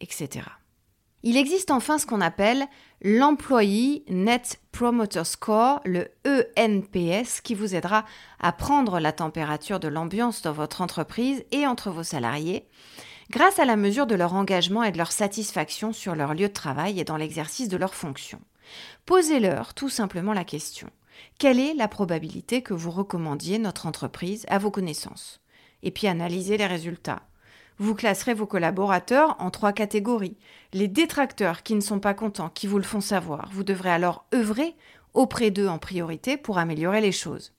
etc. 0.00 0.46
Il 1.26 1.38
existe 1.38 1.70
enfin 1.70 1.96
ce 1.96 2.04
qu'on 2.04 2.20
appelle 2.20 2.66
l'Employee 3.00 4.04
Net 4.10 4.60
Promoter 4.72 5.24
Score, 5.24 5.80
le 5.86 6.10
ENPS, 6.26 7.40
qui 7.40 7.54
vous 7.54 7.74
aidera 7.74 8.04
à 8.40 8.52
prendre 8.52 9.00
la 9.00 9.10
température 9.10 9.80
de 9.80 9.88
l'ambiance 9.88 10.42
dans 10.42 10.52
votre 10.52 10.82
entreprise 10.82 11.42
et 11.50 11.66
entre 11.66 11.90
vos 11.90 12.02
salariés, 12.02 12.68
grâce 13.30 13.58
à 13.58 13.64
la 13.64 13.76
mesure 13.76 14.06
de 14.06 14.14
leur 14.14 14.34
engagement 14.34 14.82
et 14.82 14.92
de 14.92 14.98
leur 14.98 15.12
satisfaction 15.12 15.94
sur 15.94 16.14
leur 16.14 16.34
lieu 16.34 16.48
de 16.48 16.52
travail 16.52 17.00
et 17.00 17.04
dans 17.04 17.16
l'exercice 17.16 17.70
de 17.70 17.78
leurs 17.78 17.94
fonctions. 17.94 18.42
Posez-leur 19.06 19.72
tout 19.72 19.88
simplement 19.88 20.34
la 20.34 20.44
question. 20.44 20.90
Quelle 21.38 21.58
est 21.58 21.72
la 21.72 21.88
probabilité 21.88 22.60
que 22.60 22.74
vous 22.74 22.90
recommandiez 22.90 23.58
notre 23.58 23.86
entreprise 23.86 24.44
à 24.48 24.58
vos 24.58 24.70
connaissances? 24.70 25.40
Et 25.82 25.90
puis 25.90 26.06
analysez 26.06 26.58
les 26.58 26.66
résultats. 26.66 27.22
Vous 27.78 27.94
classerez 27.94 28.34
vos 28.34 28.46
collaborateurs 28.46 29.36
en 29.40 29.50
trois 29.50 29.72
catégories. 29.72 30.36
Les 30.72 30.86
détracteurs 30.86 31.62
qui 31.62 31.74
ne 31.74 31.80
sont 31.80 31.98
pas 31.98 32.14
contents, 32.14 32.48
qui 32.48 32.66
vous 32.66 32.78
le 32.78 32.84
font 32.84 33.00
savoir. 33.00 33.48
Vous 33.52 33.64
devrez 33.64 33.90
alors 33.90 34.26
œuvrer 34.32 34.76
auprès 35.12 35.50
d'eux 35.50 35.68
en 35.68 35.78
priorité 35.78 36.36
pour 36.36 36.58
améliorer 36.58 37.00
les 37.00 37.12
choses. 37.12 37.52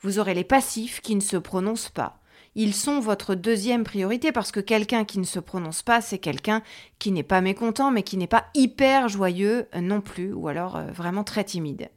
Vous 0.00 0.18
aurez 0.18 0.34
les 0.34 0.44
passifs 0.44 1.00
qui 1.00 1.14
ne 1.14 1.20
se 1.20 1.36
prononcent 1.36 1.90
pas. 1.90 2.18
Ils 2.54 2.74
sont 2.74 3.00
votre 3.00 3.34
deuxième 3.34 3.82
priorité 3.82 4.30
parce 4.30 4.52
que 4.52 4.60
quelqu'un 4.60 5.04
qui 5.04 5.18
ne 5.18 5.24
se 5.24 5.38
prononce 5.38 5.82
pas, 5.82 6.00
c'est 6.00 6.18
quelqu'un 6.18 6.62
qui 6.98 7.10
n'est 7.10 7.22
pas 7.22 7.40
mécontent 7.40 7.90
mais 7.90 8.02
qui 8.02 8.16
n'est 8.16 8.26
pas 8.26 8.46
hyper 8.54 9.08
joyeux 9.08 9.68
non 9.80 10.00
plus 10.00 10.32
ou 10.32 10.48
alors 10.48 10.76
euh, 10.76 10.86
vraiment 10.92 11.24
très 11.24 11.44
timide. 11.44 11.88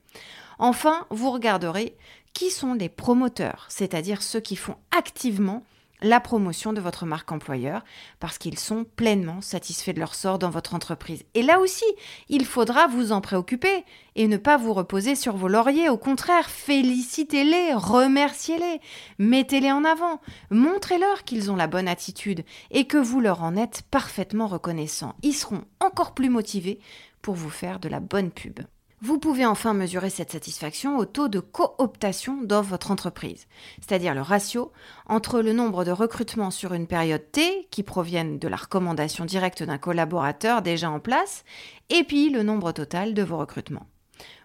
Enfin, 0.58 1.06
vous 1.10 1.30
regarderez 1.30 1.98
qui 2.34 2.52
sont 2.52 2.74
les 2.74 2.90
promoteurs, 2.90 3.66
c'est-à-dire 3.70 4.22
ceux 4.22 4.40
qui 4.40 4.56
font 4.56 4.78
activement 4.98 5.64
la 6.02 6.20
promotion 6.20 6.74
de 6.74 6.82
votre 6.82 7.06
marque 7.06 7.32
employeur 7.32 7.84
parce 8.20 8.38
qu'ils 8.38 8.60
sont 8.60 8.86
pleinement 8.96 9.42
satisfaits 9.42 9.94
de 9.94 10.00
leur 10.00 10.16
sort 10.16 10.40
dans 10.40 10.50
votre 10.50 10.74
entreprise. 10.74 11.24
Et 11.34 11.42
là 11.42 11.60
aussi, 11.60 11.86
il 12.30 12.46
faudra 12.46 12.88
vous 12.88 13.12
en 13.12 13.22
préoccuper 13.22 13.86
et 14.16 14.28
ne 14.28 14.38
pas 14.38 14.58
vous 14.58 14.74
reposer 14.74 15.16
sur 15.16 15.36
vos 15.36 15.48
lauriers. 15.48 15.90
Au 15.90 15.98
contraire, 15.98 16.50
félicitez-les, 16.50 17.74
remerciez-les, 17.74 18.80
mettez-les 19.20 19.72
en 19.72 19.84
avant, 19.84 20.22
montrez-leur 20.50 21.24
qu'ils 21.24 21.52
ont 21.52 21.56
la 21.56 21.68
bonne 21.68 21.88
attitude 21.88 22.44
et 22.72 22.88
que 22.88 22.98
vous 22.98 23.20
leur 23.20 23.44
en 23.44 23.56
êtes 23.56 23.84
parfaitement 23.90 24.48
reconnaissant. 24.48 25.16
Ils 25.24 25.34
seront 25.34 25.64
encore 25.80 26.14
plus 26.14 26.30
motivés 26.30 26.80
pour 27.22 27.36
vous 27.36 27.50
faire 27.50 27.80
de 27.80 27.90
la 27.90 28.00
bonne 28.00 28.32
pub. 28.32 28.60
Vous 29.02 29.20
pouvez 29.20 29.46
enfin 29.46 29.74
mesurer 29.74 30.10
cette 30.10 30.32
satisfaction 30.32 30.98
au 30.98 31.04
taux 31.04 31.28
de 31.28 31.42
cooptation 31.42 32.42
dans 32.42 32.62
votre 32.62 32.92
entreprise, 32.92 33.46
c'est-à-dire 33.82 34.16
le 34.16 34.22
ratio 34.22 34.72
entre 35.06 35.42
le 35.42 35.52
nombre 35.52 35.84
de 35.84 35.92
recrutements 35.92 36.50
sur 36.50 36.74
une 36.74 36.88
période 36.88 37.30
T 37.32 37.68
qui 37.72 37.84
proviennent 37.84 38.40
de 38.40 38.48
la 38.48 38.56
recommandation 38.56 39.26
directe 39.26 39.64
d'un 39.64 39.78
collaborateur 39.78 40.62
déjà 40.62 40.90
en 40.90 41.02
place, 41.02 41.44
et 41.90 42.06
puis 42.06 42.30
le 42.30 42.42
nombre 42.42 42.72
total 42.72 43.14
de 43.14 43.22
vos 43.22 43.38
recrutements. 43.38 43.86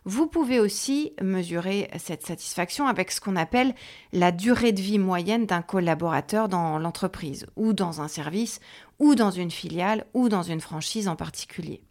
Vous 0.05 0.27
pouvez 0.27 0.59
aussi 0.59 1.13
mesurer 1.23 1.89
cette 1.99 2.27
satisfaction 2.27 2.89
avec 2.89 3.13
ce 3.13 3.21
qu'on 3.21 3.37
appelle 3.37 3.75
la 4.13 4.33
durée 4.33 4.73
de 4.73 4.81
vie 4.81 4.99
moyenne 4.99 5.47
d'un 5.47 5.63
collaborateur 5.63 6.49
dans 6.49 6.77
l'entreprise, 6.79 7.47
ou 7.55 7.73
dans 7.73 8.01
un 8.01 8.09
service, 8.09 8.59
ou 8.99 9.15
dans 9.15 9.31
une 9.31 9.53
filiale, 9.53 10.07
ou 10.13 10.29
dans 10.29 10.43
une 10.43 10.61
franchise 10.61 11.07
en 11.07 11.15
particulier. 11.15 11.83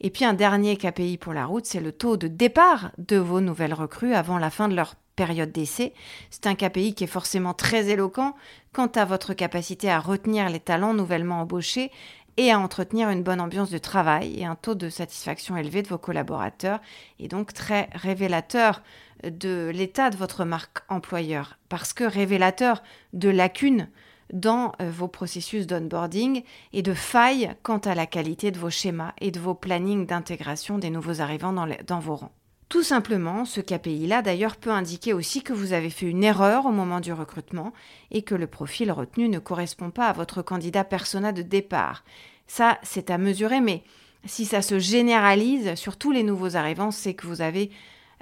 Et 0.00 0.10
puis 0.10 0.24
un 0.24 0.34
dernier 0.34 0.76
KPI 0.76 1.16
pour 1.16 1.32
la 1.32 1.46
route, 1.46 1.66
c'est 1.66 1.80
le 1.80 1.92
taux 1.92 2.16
de 2.16 2.28
départ 2.28 2.90
de 2.98 3.16
vos 3.16 3.40
nouvelles 3.40 3.74
recrues 3.74 4.14
avant 4.14 4.38
la 4.38 4.50
fin 4.50 4.68
de 4.68 4.74
leur 4.74 4.94
période 5.16 5.50
d'essai. 5.50 5.94
C'est 6.30 6.46
un 6.46 6.54
KPI 6.54 6.94
qui 6.94 7.04
est 7.04 7.08
forcément 7.08 7.54
très 7.54 7.88
éloquent 7.88 8.34
quant 8.72 8.90
à 8.94 9.04
votre 9.06 9.32
capacité 9.32 9.90
à 9.90 9.98
retenir 9.98 10.50
les 10.50 10.60
talents 10.60 10.92
nouvellement 10.92 11.40
embauchés 11.40 11.90
et 12.36 12.52
à 12.52 12.58
entretenir 12.58 13.08
une 13.08 13.22
bonne 13.22 13.40
ambiance 13.40 13.70
de 13.70 13.78
travail 13.78 14.38
et 14.38 14.44
un 14.44 14.56
taux 14.56 14.74
de 14.74 14.90
satisfaction 14.90 15.56
élevé 15.56 15.82
de 15.82 15.88
vos 15.88 15.98
collaborateurs 15.98 16.80
et 17.18 17.28
donc 17.28 17.54
très 17.54 17.88
révélateur 17.94 18.82
de 19.24 19.70
l'état 19.74 20.10
de 20.10 20.16
votre 20.16 20.44
marque 20.44 20.78
employeur 20.90 21.58
parce 21.70 21.94
que 21.94 22.04
révélateur 22.04 22.82
de 23.14 23.30
lacunes 23.30 23.88
dans 24.32 24.72
euh, 24.80 24.90
vos 24.90 25.08
processus 25.08 25.66
d'onboarding 25.66 26.42
et 26.72 26.82
de 26.82 26.94
failles 26.94 27.54
quant 27.62 27.78
à 27.78 27.94
la 27.94 28.06
qualité 28.06 28.50
de 28.50 28.58
vos 28.58 28.70
schémas 28.70 29.12
et 29.20 29.30
de 29.30 29.40
vos 29.40 29.54
plannings 29.54 30.06
d'intégration 30.06 30.78
des 30.78 30.90
nouveaux 30.90 31.20
arrivants 31.20 31.52
dans, 31.52 32.00
vos 32.00 32.16
rangs. 32.16 32.32
Tout 32.68 32.82
simplement, 32.82 33.44
ce 33.44 33.60
KPI-là 33.60 34.22
d'ailleurs 34.22 34.56
peut 34.56 34.70
indiquer 34.70 35.12
aussi 35.12 35.42
que 35.42 35.52
vous 35.52 35.72
avez 35.72 35.90
fait 35.90 36.06
une 36.06 36.24
erreur 36.24 36.66
au 36.66 36.72
moment 36.72 37.00
du 37.00 37.12
recrutement 37.12 37.72
et 38.10 38.22
que 38.22 38.34
le 38.34 38.48
profil 38.48 38.90
retenu 38.90 39.28
ne 39.28 39.38
correspond 39.38 39.90
pas 39.90 40.08
à 40.08 40.12
votre 40.12 40.42
candidat 40.42 40.82
persona 40.82 41.32
de 41.32 41.42
départ. 41.42 42.02
Ça, 42.48 42.78
c'est 42.82 43.10
à 43.10 43.18
mesurer, 43.18 43.60
mais 43.60 43.84
si 44.24 44.44
ça 44.44 44.62
se 44.62 44.80
généralise 44.80 45.76
sur 45.76 45.96
tous 45.96 46.10
les 46.10 46.24
nouveaux 46.24 46.56
arrivants, 46.56 46.90
c'est 46.90 47.14
que 47.14 47.26
vous 47.26 47.40
avez 47.40 47.70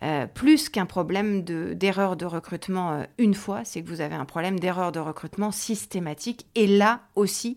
euh, 0.03 0.27
plus 0.27 0.69
qu'un 0.69 0.87
problème 0.87 1.43
d'erreur 1.43 2.17
de, 2.17 2.27
recrutement 2.27 2.93
euh, 2.93 3.05
une 3.19 3.35
fois, 3.35 3.65
c'est 3.65 3.83
que 3.83 3.89
vous 3.89 4.01
avez 4.01 4.15
un 4.15 4.25
problème 4.25 4.59
d'erreur 4.59 4.93
de 4.93 5.01
recrutement 5.01 5.53
systématique. 5.53 6.47
Et 6.55 6.67
là 6.67 7.01
aussi, 7.15 7.57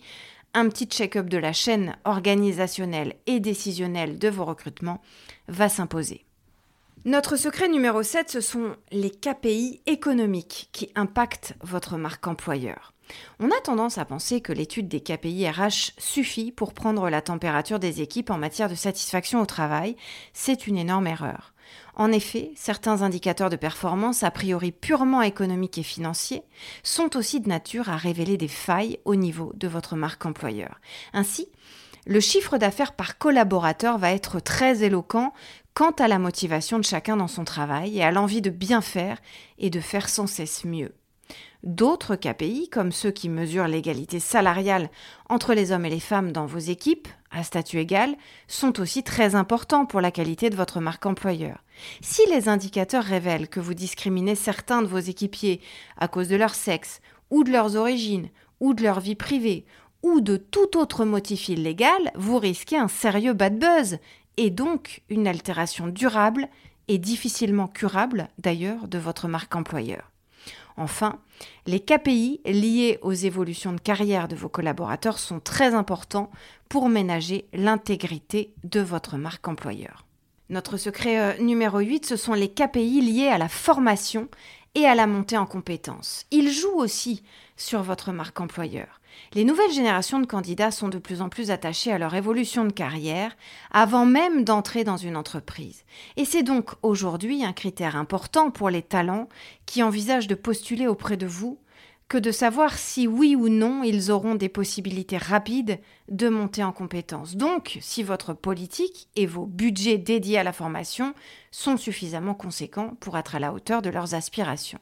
un 0.54 0.69
petit 0.69 0.86
check-up 0.86 1.28
de 1.28 1.38
la 1.38 1.54
chaîne 1.54 1.95
organisationnelle 2.06 3.15
et 3.26 3.39
décisionnelle 3.39 4.19
de 4.19 4.30
vos 4.30 4.45
recrutements 4.45 5.02
va 5.47 5.69
s'imposer. 5.69 6.26
Notre 7.06 7.38
secret 7.38 7.69
numéro 7.69 8.04
7, 8.04 8.30
ce 8.30 8.41
sont 8.41 8.76
les 8.91 9.12
KPI 9.12 9.82
économiques 9.86 10.69
qui 10.73 10.91
impactent 10.95 11.56
votre 11.62 11.97
marque 11.97 12.28
employeur. 12.28 12.93
On 13.39 13.50
a 13.50 13.62
tendance 13.63 13.97
à 13.97 14.06
penser 14.06 14.41
que 14.41 14.52
l'étude 14.52 14.88
des 14.88 15.00
KPI 15.00 15.50
RH 15.50 15.93
suffit 15.97 16.52
pour 16.52 16.73
prendre 16.73 17.10
la 17.10 17.21
température 17.21 17.80
des 17.80 18.02
équipes 18.02 18.30
en 18.30 18.38
matière 18.38 18.69
de 18.69 18.76
satisfaction 18.76 19.41
au 19.41 19.45
travail. 19.45 19.95
C'est 20.34 20.67
une 20.67 20.78
énorme 20.78 21.08
erreur. 21.08 21.54
En 21.95 22.12
effet, 22.12 22.51
certains 22.56 23.01
indicateurs 23.01 23.49
de 23.49 23.56
performance, 23.56 24.23
a 24.23 24.32
priori 24.32 24.71
purement 24.71 25.21
économiques 25.21 25.77
et 25.77 25.84
financiers, 25.84 26.43
sont 26.84 27.17
aussi 27.17 27.39
de 27.39 27.49
nature 27.49 27.89
à 27.89 27.97
révéler 27.97 28.38
des 28.38 28.47
failles 28.47 28.99
au 29.06 29.15
niveau 29.15 29.51
de 29.56 29.67
votre 29.67 29.95
marque 29.95 30.25
employeur. 30.25 30.80
Ainsi, 31.13 31.47
le 32.06 32.19
chiffre 32.19 32.58
d'affaires 32.58 32.93
par 32.93 33.17
collaborateur 33.17 33.97
va 33.97 34.13
être 34.13 34.39
très 34.39 34.84
éloquent 34.84 35.34
quant 35.73 35.91
à 35.91 36.08
la 36.08 36.19
motivation 36.19 36.80
de 36.80 36.84
chacun 36.84 37.17
dans 37.17 37.27
son 37.27 37.43
travail 37.43 37.97
et 37.97 38.03
à 38.03 38.12
l'envie 38.12 38.41
de 38.41 38.49
bien 38.49 38.82
faire 38.82 39.19
et 39.58 39.69
de 39.69 39.80
faire 39.80 40.10
sans 40.10 40.25
cesse 40.25 40.63
mieux. 40.63 40.93
D'autres 41.63 42.15
KPI, 42.15 42.69
comme 42.69 42.91
ceux 42.91 43.12
qui 43.12 43.30
mesurent 43.30 43.67
l'égalité 43.67 44.19
salariale 44.19 44.89
entre 45.27 45.53
les 45.53 45.71
hommes 45.71 45.86
et 45.86 45.89
les 45.89 45.99
femmes 45.99 46.32
dans 46.32 46.45
vos 46.45 46.60
équipes, 46.60 47.10
à 47.31 47.43
statut 47.43 47.79
égal, 47.79 48.15
sont 48.47 48.79
aussi 48.79 49.03
très 49.03 49.35
importants 49.35 49.85
pour 49.85 50.01
la 50.01 50.11
qualité 50.11 50.49
de 50.49 50.55
votre 50.55 50.79
marque 50.79 51.05
employeur. 51.05 51.63
Si 52.01 52.21
les 52.29 52.49
indicateurs 52.49 53.03
révèlent 53.03 53.49
que 53.49 53.59
vous 53.59 53.73
discriminez 53.73 54.35
certains 54.35 54.81
de 54.81 54.87
vos 54.87 54.97
équipiers 54.97 55.61
à 55.97 56.07
cause 56.07 56.27
de 56.27 56.35
leur 56.35 56.55
sexe, 56.55 57.01
ou 57.29 57.43
de 57.43 57.51
leurs 57.51 57.75
origines, 57.75 58.29
ou 58.59 58.73
de 58.73 58.83
leur 58.83 58.99
vie 58.99 59.15
privée, 59.15 59.65
ou 60.03 60.21
de 60.21 60.37
tout 60.37 60.77
autre 60.77 61.05
motif 61.05 61.49
illégal, 61.49 62.11
vous 62.15 62.37
risquez 62.37 62.77
un 62.77 62.87
sérieux 62.87 63.33
bad 63.33 63.59
buzz, 63.59 63.97
et 64.37 64.49
donc 64.49 65.01
une 65.09 65.27
altération 65.27 65.87
durable 65.87 66.47
et 66.87 66.97
difficilement 66.97 67.67
curable 67.67 68.29
d'ailleurs 68.37 68.87
de 68.87 68.97
votre 68.97 69.27
marque 69.27 69.55
employeur. 69.55 70.11
Enfin, 70.77 71.19
les 71.65 71.79
KPI 71.79 72.41
liés 72.45 72.99
aux 73.01 73.11
évolutions 73.11 73.73
de 73.73 73.81
carrière 73.81 74.27
de 74.27 74.35
vos 74.35 74.47
collaborateurs 74.49 75.17
sont 75.17 75.39
très 75.39 75.73
importants 75.73 76.31
pour 76.69 76.87
ménager 76.87 77.47
l'intégrité 77.53 78.53
de 78.63 78.79
votre 78.79 79.17
marque 79.17 79.47
employeur. 79.47 80.05
Notre 80.49 80.77
secret 80.77 81.19
euh, 81.19 81.41
numéro 81.41 81.79
8, 81.79 82.05
ce 82.05 82.15
sont 82.15 82.33
les 82.33 82.49
KPI 82.49 83.01
liés 83.01 83.27
à 83.27 83.37
la 83.37 83.49
formation 83.49 84.29
et 84.75 84.85
à 84.85 84.95
la 84.95 85.07
montée 85.07 85.37
en 85.37 85.45
compétences. 85.45 86.25
Ils 86.31 86.51
jouent 86.51 86.77
aussi 86.77 87.23
sur 87.57 87.81
votre 87.81 88.11
marque 88.11 88.39
employeur. 88.39 88.96
Les 89.34 89.43
nouvelles 89.43 89.71
générations 89.71 90.19
de 90.19 90.25
candidats 90.25 90.71
sont 90.71 90.89
de 90.89 90.97
plus 90.97 91.21
en 91.21 91.30
plus 91.30 91.51
attachés 91.51 91.91
à 91.91 91.97
leur 91.97 92.15
évolution 92.15 92.65
de 92.65 92.71
carrière 92.71 93.36
avant 93.71 94.06
même 94.06 94.43
d'entrer 94.43 94.84
dans 94.84 94.97
une 94.97 95.17
entreprise. 95.17 95.84
Et 96.15 96.25
c'est 96.25 96.43
donc 96.43 96.71
aujourd'hui 96.82 97.43
un 97.43 97.53
critère 97.53 97.95
important 97.95 98.51
pour 98.51 98.69
les 98.69 98.82
talents 98.82 99.30
qui 99.65 99.84
envisagent 99.84 100.27
de 100.27 100.36
postuler 100.36 100.88
auprès 100.88 101.17
de 101.17 101.27
vous 101.27 101.60
que 102.08 102.17
de 102.17 102.32
savoir 102.32 102.77
si 102.77 103.06
oui 103.06 103.36
ou 103.36 103.49
non 103.49 103.84
ils 103.84 104.12
auront 104.12 104.36
des 104.36 104.49
possibilités 104.49 105.17
rapides 105.17 105.80
de 106.10 106.30
monter 106.30 106.63
en 106.63 106.71
compétences. 106.71 107.36
Donc, 107.36 107.77
si 107.82 108.01
votre 108.01 108.34
politique 108.34 109.10
et 109.15 109.25
vos 109.25 109.45
budgets 109.45 109.97
dédiés 109.97 110.38
à 110.38 110.43
la 110.43 110.53
formation 110.53 111.13
sont 111.51 111.75
suffisamment 111.75 112.34
conséquents 112.34 112.95
pour 113.01 113.17
être 113.17 113.36
à 113.36 113.39
la 113.39 113.51
hauteur 113.51 113.82
de 113.82 113.89
leurs 113.89 114.13
aspirations. 114.13 114.80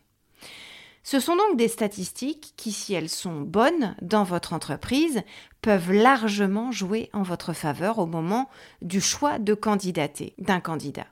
Ce 1.08 1.20
sont 1.20 1.36
donc 1.36 1.56
des 1.56 1.68
statistiques 1.68 2.54
qui, 2.58 2.72
si 2.72 2.96
elles 2.96 3.10
sont 3.10 3.40
bonnes 3.40 3.96
dans 4.02 4.24
votre 4.24 4.54
entreprise, 4.54 5.22
peuvent 5.62 5.92
largement 5.92 6.72
jouer 6.72 7.12
en 7.14 7.22
votre 7.22 7.54
faveur 7.54 8.00
au 8.00 8.08
moment 8.08 8.50
du 8.82 9.00
choix 9.00 9.38
de 9.38 9.54
candidater 9.54 10.34
d'un 10.40 10.60
candidat. 10.60 11.06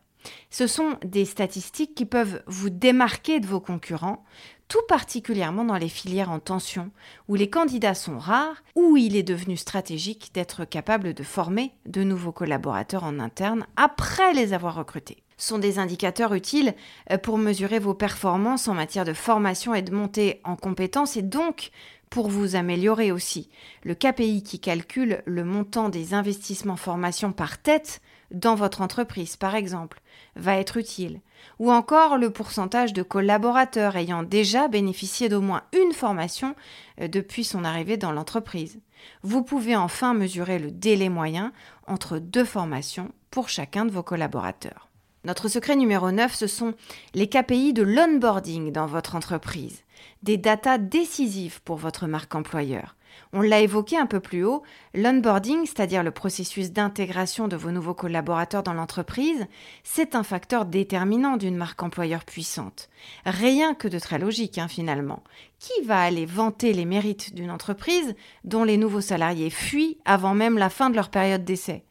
Ce 0.50 0.66
sont 0.66 0.98
des 1.06 1.26
statistiques 1.26 1.94
qui 1.94 2.08
peuvent 2.08 2.42
vous 2.48 2.72
démarquer 2.72 3.40
de 3.40 3.46
vos 3.46 3.60
concurrents, 3.60 4.26
tout 4.68 4.82
particulièrement 4.88 5.64
dans 5.64 5.78
les 5.78 5.90
filières 5.90 6.32
en 6.32 6.40
tension, 6.40 6.90
où 7.28 7.36
les 7.36 7.52
candidats 7.52 7.94
sont 7.94 8.18
rares, 8.18 8.64
où 8.74 8.98
il 8.98 9.16
est 9.16 9.22
devenu 9.22 9.58
stratégique 9.58 10.32
d'être 10.34 10.66
capable 10.66 11.14
de 11.14 11.24
former 11.24 11.72
de 11.86 12.04
nouveaux 12.04 12.32
collaborateurs 12.32 13.04
en 13.04 13.20
interne 13.20 13.68
après 13.76 14.34
les 14.34 14.54
avoir 14.54 14.74
recrutés 14.74 15.24
sont 15.44 15.60
des 15.60 15.80
indicateurs 15.80 16.34
utiles 16.34 16.74
euh, 17.12 17.18
pour 17.18 17.38
mesurer 17.38 17.80
vos 17.80 17.94
performances 17.94 18.68
en 18.68 18.74
matière 18.74 19.06
de 19.06 19.14
formation 19.14 19.74
et 19.76 19.82
de 19.82 19.94
montée 19.94 20.42
en 20.44 20.56
compétences 20.56 21.18
et 21.18 21.22
donc 21.22 21.72
pour 22.10 22.30
vous 22.30 22.56
améliorer 22.56 23.12
aussi. 23.12 23.50
Le 23.84 23.96
KPI 23.96 24.44
qui 24.44 24.60
calcule 24.60 25.24
le 25.26 25.44
montant 25.44 25.90
des 25.90 26.14
investissements 26.14 26.76
formation 26.76 27.32
par 27.32 27.58
tête 27.60 28.02
dans 28.30 28.56
votre 28.56 28.82
entreprise, 28.82 29.36
par 29.36 29.56
exemple, 29.56 30.00
va 30.36 30.58
être 30.58 30.78
utile. 30.78 31.22
Ou 31.60 31.72
encore 31.72 32.18
le 32.18 32.30
pourcentage 32.30 32.94
de 32.94 33.04
collaborateurs 33.04 33.96
ayant 33.96 34.24
déjà 34.24 34.68
bénéficié 34.68 35.28
d'au 35.28 35.42
moins 35.42 35.64
une 35.74 35.92
formation 35.92 36.56
euh, 37.02 37.08
depuis 37.08 37.44
son 37.44 37.64
arrivée 37.64 37.98
dans 37.98 38.12
l'entreprise. 38.12 38.80
Vous 39.24 39.44
pouvez 39.44 39.76
enfin 39.76 40.14
mesurer 40.14 40.60
le 40.60 40.72
délai 40.72 41.10
moyen 41.10 41.52
entre 41.88 42.20
deux 42.20 42.46
formations 42.46 43.12
pour 43.32 43.50
chacun 43.50 43.86
de 43.86 43.92
vos 43.92 44.04
collaborateurs. 44.04 44.93
Notre 45.26 45.48
secret 45.48 45.78
numéro 45.78 46.12
9, 46.12 46.36
ce 46.36 46.48
sont 46.48 46.74
les 47.14 47.30
KPI 47.30 47.72
de 47.72 47.82
l'onboarding 47.82 48.74
dans 48.74 48.88
votre 48.88 49.16
entreprise, 49.16 49.84
des 50.22 50.36
datas 50.36 50.78
décisives 50.78 51.62
pour 51.62 51.78
votre 51.78 52.08
marque 52.08 52.36
employeur. 52.36 52.98
On 53.32 53.40
l'a 53.40 53.62
évoqué 53.62 53.98
un 53.98 54.06
peu 54.06 54.20
plus 54.20 54.44
haut, 54.44 54.64
l'onboarding, 54.94 55.66
c'est-à-dire 55.66 56.04
le 56.04 56.12
processus 56.12 56.74
d'intégration 56.74 57.48
de 57.48 57.56
vos 57.56 57.72
nouveaux 57.72 57.94
collaborateurs 57.94 58.64
dans 58.64 58.74
l'entreprise, 58.74 59.48
c'est 59.86 60.16
un 60.16 60.24
facteur 60.24 60.66
déterminant 60.66 61.38
d'une 61.38 61.56
marque 61.56 61.82
employeur 61.84 62.26
puissante. 62.26 62.90
Rien 63.26 63.76
que 63.76 63.88
de 63.88 64.00
très 64.00 64.20
logique, 64.20 64.58
hein, 64.58 64.68
finalement. 64.68 65.24
Qui 65.58 65.86
va 65.86 66.02
aller 66.02 66.26
vanter 66.26 66.74
les 66.74 66.86
mérites 66.86 67.34
d'une 67.34 67.52
entreprise 67.52 68.14
dont 68.44 68.66
les 68.66 68.78
nouveaux 68.78 69.00
salariés 69.00 69.52
fuient 69.52 70.00
avant 70.04 70.34
même 70.34 70.58
la 70.58 70.70
fin 70.70 70.90
de 70.90 70.96
leur 70.98 71.10
période 71.10 71.46
d'essai? 71.46 71.86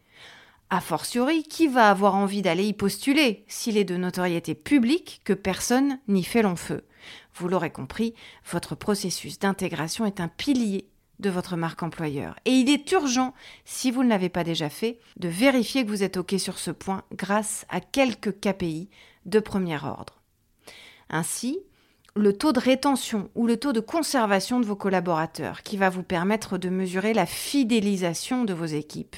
A 0.73 0.81
fortiori, 0.81 1.43
qui 1.43 1.69
va 1.69 1.91
avoir 1.91 2.15
envie 2.15 2.41
d'aller 2.41 2.65
y 2.65 2.73
postuler 2.73 3.45
s'il 3.47 3.77
est 3.77 3.85
de 3.85 3.99
notoriété 3.99 4.55
publique 4.55 5.21
que 5.23 5.35
personne 5.35 5.99
n'y 6.09 6.25
fait 6.25 6.41
long 6.41 6.57
feu? 6.57 6.87
Vous 7.35 7.47
l'aurez 7.47 7.69
compris, 7.69 8.15
votre 8.51 8.75
processus 8.75 9.39
d'intégration 9.39 10.07
est 10.07 10.19
un 10.19 10.29
pilier 10.29 10.89
de 11.19 11.29
votre 11.29 11.57
marque 11.57 11.83
employeur. 11.83 12.37
Et 12.47 12.53
il 12.53 12.71
est 12.71 12.91
urgent, 12.91 13.35
si 13.67 13.91
vous 13.91 14.03
ne 14.03 14.09
l'avez 14.09 14.31
pas 14.31 14.45
déjà 14.45 14.71
fait, 14.71 14.99
de 15.19 15.29
vérifier 15.29 15.85
que 15.85 15.91
vous 15.91 16.03
êtes 16.03 16.17
OK 16.17 16.37
sur 16.39 16.59
ce 16.59 16.71
point 16.71 17.03
grâce 17.13 17.67
à 17.69 17.81
quelques 17.81 18.41
KPI 18.41 18.89
de 19.27 19.41
premier 19.41 19.77
ordre. 19.77 20.23
Ainsi, 21.11 21.59
le 22.15 22.37
taux 22.37 22.53
de 22.53 22.61
rétention 22.61 23.31
ou 23.35 23.47
le 23.47 23.59
taux 23.59 23.73
de 23.73 23.81
conservation 23.81 24.61
de 24.61 24.67
vos 24.67 24.77
collaborateurs 24.77 25.63
qui 25.63 25.77
va 25.77 25.89
vous 25.89 26.03
permettre 26.03 26.59
de 26.59 26.69
mesurer 26.69 27.15
la 27.15 27.27
fidélisation 27.27 28.45
de 28.45 28.53
vos 28.53 28.67
équipes 28.67 29.17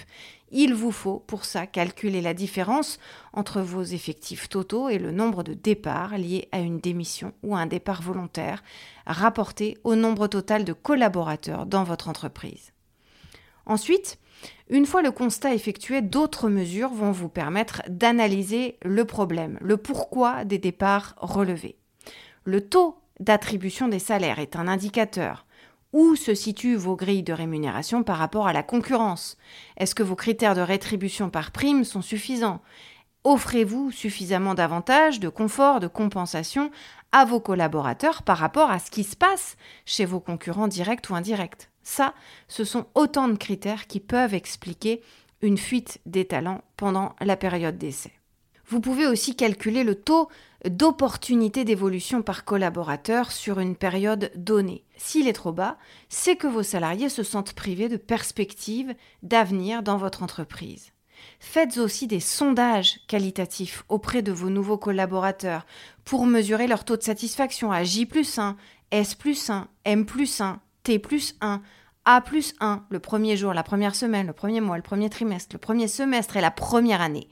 il 0.54 0.72
vous 0.72 0.92
faut 0.92 1.18
pour 1.26 1.44
ça 1.44 1.66
calculer 1.66 2.22
la 2.22 2.32
différence 2.32 2.98
entre 3.32 3.60
vos 3.60 3.82
effectifs 3.82 4.48
totaux 4.48 4.88
et 4.88 4.98
le 4.98 5.10
nombre 5.10 5.42
de 5.42 5.52
départs 5.52 6.16
liés 6.16 6.48
à 6.52 6.60
une 6.60 6.78
démission 6.78 7.32
ou 7.42 7.56
à 7.56 7.58
un 7.58 7.66
départ 7.66 8.00
volontaire, 8.00 8.62
rapporté 9.04 9.76
au 9.82 9.96
nombre 9.96 10.28
total 10.28 10.64
de 10.64 10.72
collaborateurs 10.72 11.66
dans 11.66 11.82
votre 11.82 12.08
entreprise. 12.08 12.72
Ensuite, 13.66 14.18
une 14.70 14.86
fois 14.86 15.02
le 15.02 15.10
constat 15.10 15.54
effectué, 15.54 16.02
d'autres 16.02 16.48
mesures 16.48 16.90
vont 16.90 17.10
vous 17.10 17.28
permettre 17.28 17.82
d'analyser 17.88 18.78
le 18.82 19.04
problème, 19.04 19.58
le 19.60 19.76
pourquoi 19.76 20.44
des 20.44 20.58
départs 20.58 21.16
relevés. 21.18 21.76
Le 22.44 22.60
taux 22.60 22.96
d'attribution 23.18 23.88
des 23.88 23.98
salaires 23.98 24.38
est 24.38 24.54
un 24.54 24.68
indicateur. 24.68 25.46
Où 25.94 26.16
se 26.16 26.34
situent 26.34 26.74
vos 26.74 26.96
grilles 26.96 27.22
de 27.22 27.32
rémunération 27.32 28.02
par 28.02 28.18
rapport 28.18 28.48
à 28.48 28.52
la 28.52 28.64
concurrence? 28.64 29.36
Est-ce 29.76 29.94
que 29.94 30.02
vos 30.02 30.16
critères 30.16 30.56
de 30.56 30.60
rétribution 30.60 31.30
par 31.30 31.52
prime 31.52 31.84
sont 31.84 32.02
suffisants? 32.02 32.60
Offrez-vous 33.22 33.92
suffisamment 33.92 34.54
d'avantages, 34.54 35.20
de 35.20 35.28
confort, 35.28 35.78
de 35.78 35.86
compensation 35.86 36.72
à 37.12 37.24
vos 37.24 37.38
collaborateurs 37.38 38.24
par 38.24 38.38
rapport 38.38 38.72
à 38.72 38.80
ce 38.80 38.90
qui 38.90 39.04
se 39.04 39.14
passe 39.14 39.56
chez 39.86 40.04
vos 40.04 40.18
concurrents 40.18 40.66
directs 40.66 41.10
ou 41.10 41.14
indirects? 41.14 41.70
Ça, 41.84 42.14
ce 42.48 42.64
sont 42.64 42.86
autant 42.96 43.28
de 43.28 43.36
critères 43.36 43.86
qui 43.86 44.00
peuvent 44.00 44.34
expliquer 44.34 45.00
une 45.42 45.58
fuite 45.58 46.00
des 46.06 46.24
talents 46.24 46.62
pendant 46.76 47.14
la 47.20 47.36
période 47.36 47.78
d'essai. 47.78 48.10
Vous 48.66 48.80
pouvez 48.80 49.06
aussi 49.06 49.36
calculer 49.36 49.84
le 49.84 49.94
taux 49.94 50.28
d'opportunité 50.68 51.64
d'évolution 51.64 52.22
par 52.22 52.44
collaborateur 52.44 53.32
sur 53.32 53.60
une 53.60 53.76
période 53.76 54.30
donnée. 54.36 54.84
S'il 54.96 55.28
est 55.28 55.34
trop 55.34 55.52
bas, 55.52 55.76
c'est 56.08 56.36
que 56.36 56.46
vos 56.46 56.62
salariés 56.62 57.08
se 57.08 57.22
sentent 57.22 57.52
privés 57.52 57.88
de 57.88 57.96
perspectives 57.96 58.94
d'avenir 59.22 59.82
dans 59.82 59.96
votre 59.96 60.22
entreprise. 60.22 60.92
Faites 61.38 61.78
aussi 61.78 62.06
des 62.06 62.20
sondages 62.20 63.00
qualitatifs 63.06 63.84
auprès 63.88 64.22
de 64.22 64.32
vos 64.32 64.50
nouveaux 64.50 64.78
collaborateurs 64.78 65.66
pour 66.04 66.26
mesurer 66.26 66.66
leur 66.66 66.84
taux 66.84 66.96
de 66.96 67.02
satisfaction 67.02 67.72
à 67.72 67.84
J 67.84 68.06
plus 68.06 68.38
1, 68.38 68.56
S 68.90 69.14
plus 69.14 69.50
1, 69.50 69.68
M 69.84 70.06
plus 70.06 70.40
1, 70.40 70.60
T 70.82 70.98
plus 70.98 71.36
1, 71.40 71.62
A 72.06 72.20
plus 72.20 72.54
1, 72.60 72.84
le 72.90 72.98
premier 72.98 73.34
jour, 73.34 73.54
la 73.54 73.62
première 73.62 73.94
semaine, 73.94 74.26
le 74.26 74.34
premier 74.34 74.60
mois, 74.60 74.76
le 74.76 74.82
premier 74.82 75.08
trimestre, 75.08 75.54
le 75.54 75.58
premier 75.58 75.88
semestre 75.88 76.36
et 76.36 76.42
la 76.42 76.50
première 76.50 77.00
année. 77.00 77.28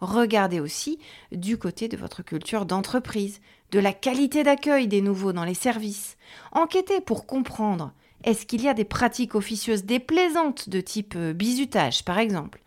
Regardez 0.00 0.60
aussi 0.60 0.98
du 1.30 1.58
côté 1.58 1.88
de 1.88 1.98
votre 1.98 2.22
culture 2.22 2.64
d'entreprise, 2.64 3.42
de 3.70 3.78
la 3.78 3.92
qualité 3.92 4.42
d'accueil 4.42 4.88
des 4.88 5.02
nouveaux 5.02 5.34
dans 5.34 5.44
les 5.44 5.52
services. 5.52 6.16
Enquêtez 6.52 7.02
pour 7.02 7.26
comprendre 7.26 7.92
est-ce 8.24 8.46
qu'il 8.46 8.62
y 8.62 8.68
a 8.68 8.72
des 8.72 8.86
pratiques 8.86 9.34
officieuses 9.34 9.84
déplaisantes 9.84 10.70
de 10.70 10.80
type 10.80 11.14
euh, 11.16 11.34
bizutage, 11.34 12.02
par 12.02 12.18
exemple? 12.18 12.62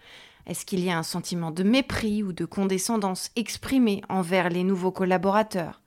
Est-ce 0.45 0.63
qu'il 0.63 0.83
y 0.83 0.91
a 0.91 0.97
un 0.97 1.03
sentiment 1.03 1.49
de 1.49 1.63
mépris 1.63 2.21
ou 2.21 2.33
de 2.33 2.45
condescendance 2.45 3.31
exprimé 3.35 4.03
envers 4.09 4.49
les 4.49 4.63
nouveaux 4.63 4.91
collaborateurs? 4.91 5.81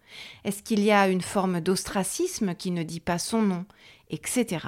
Est-ce 0.44 0.64
qu'il 0.64 0.80
y 0.80 0.90
a 0.90 1.06
une 1.06 1.22
forme 1.22 1.60
d'ostracisme 1.60 2.56
qui 2.56 2.72
ne 2.72 2.82
dit 2.82 2.98
pas 2.98 3.18
son 3.18 3.42
nom 3.42 3.64
Etc. 4.10 4.58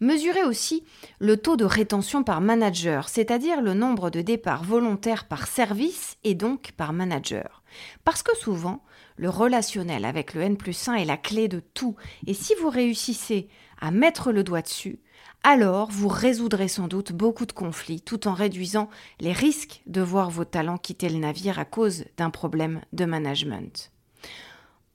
Mesurez 0.00 0.44
aussi 0.44 0.84
le 1.18 1.36
taux 1.36 1.56
de 1.56 1.64
rétention 1.64 2.22
par 2.22 2.40
manager, 2.40 3.08
c'est-à-dire 3.08 3.60
le 3.60 3.74
nombre 3.74 4.10
de 4.10 4.20
départs 4.20 4.64
volontaires 4.64 5.26
par 5.26 5.46
service 5.46 6.16
et 6.24 6.34
donc 6.34 6.72
par 6.72 6.92
manager. 6.92 7.62
Parce 8.04 8.22
que 8.22 8.36
souvent, 8.36 8.82
le 9.16 9.28
relationnel 9.28 10.04
avec 10.04 10.34
le 10.34 10.42
N 10.42 10.56
plus 10.56 10.88
1 10.88 10.94
est 10.94 11.04
la 11.04 11.16
clé 11.16 11.48
de 11.48 11.60
tout, 11.60 11.96
et 12.26 12.34
si 12.34 12.54
vous 12.60 12.70
réussissez 12.70 13.48
à 13.80 13.90
mettre 13.90 14.30
le 14.30 14.44
doigt 14.44 14.62
dessus, 14.62 15.00
alors 15.44 15.90
vous 15.90 16.08
résoudrez 16.08 16.68
sans 16.68 16.88
doute 16.88 17.12
beaucoup 17.12 17.46
de 17.46 17.52
conflits 17.52 18.00
tout 18.00 18.26
en 18.26 18.34
réduisant 18.34 18.88
les 19.20 19.32
risques 19.32 19.82
de 19.86 20.00
voir 20.00 20.30
vos 20.30 20.44
talents 20.44 20.78
quitter 20.78 21.08
le 21.08 21.18
navire 21.18 21.58
à 21.58 21.64
cause 21.64 22.04
d'un 22.16 22.30
problème 22.30 22.80
de 22.92 23.04
management. 23.04 23.92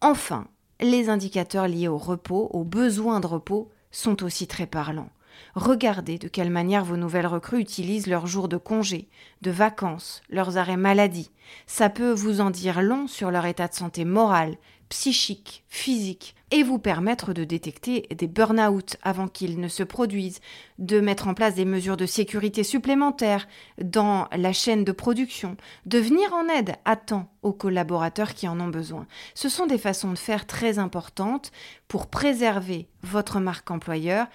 Enfin, 0.01 0.47
les 0.81 1.09
indicateurs 1.09 1.67
liés 1.67 1.87
au 1.87 1.97
repos, 1.97 2.49
aux 2.51 2.65
besoins 2.65 3.21
de 3.21 3.27
repos, 3.27 3.71
sont 3.93 4.23
aussi 4.23 4.47
très 4.47 4.67
parlants. 4.67 5.09
Regardez 5.55 6.17
de 6.17 6.27
quelle 6.27 6.49
manière 6.49 6.83
vos 6.83 6.97
nouvelles 6.97 7.27
recrues 7.27 7.61
utilisent 7.61 8.07
leurs 8.07 8.27
jours 8.27 8.49
de 8.49 8.57
congé, 8.57 9.07
de 9.41 9.51
vacances, 9.51 10.21
leurs 10.29 10.57
arrêts 10.57 10.77
maladie. 10.77 11.31
Ça 11.67 11.89
peut 11.89 12.11
vous 12.11 12.41
en 12.41 12.49
dire 12.49 12.81
long 12.81 13.07
sur 13.07 13.31
leur 13.31 13.45
état 13.45 13.67
de 13.67 13.73
santé 13.73 14.03
morale, 14.03 14.57
psychique, 14.93 15.63
physique, 15.69 16.35
et 16.51 16.61
vous 16.61 16.77
permettre 16.77 17.33
de 17.33 17.43
détecter 17.43 18.07
des 18.15 18.27
burn-out 18.27 18.95
avant 19.01 19.27
qu'ils 19.27 19.59
ne 19.59 19.67
se 19.67 19.81
produisent, 19.81 20.39
de 20.77 20.99
mettre 20.99 21.27
en 21.27 21.33
place 21.33 21.55
des 21.55 21.65
mesures 21.65 21.97
de 21.97 22.05
sécurité 22.05 22.63
supplémentaires 22.63 23.47
dans 23.81 24.27
la 24.37 24.53
chaîne 24.53 24.83
de 24.83 24.91
production, 24.91 25.57
de 25.87 25.97
venir 25.97 26.31
en 26.31 26.47
aide 26.47 26.75
à 26.85 26.95
temps 26.95 27.33
aux 27.41 27.53
collaborateurs 27.53 28.35
qui 28.35 28.47
en 28.47 28.59
ont 28.59 28.67
besoin. 28.67 29.07
Ce 29.33 29.49
sont 29.49 29.65
des 29.65 29.79
façons 29.79 30.11
de 30.11 30.17
faire 30.17 30.45
très 30.45 30.77
importantes 30.77 31.51
pour 31.87 32.05
préserver 32.05 32.87
votre 33.01 33.39
marque 33.39 33.71
employeur 33.71 34.27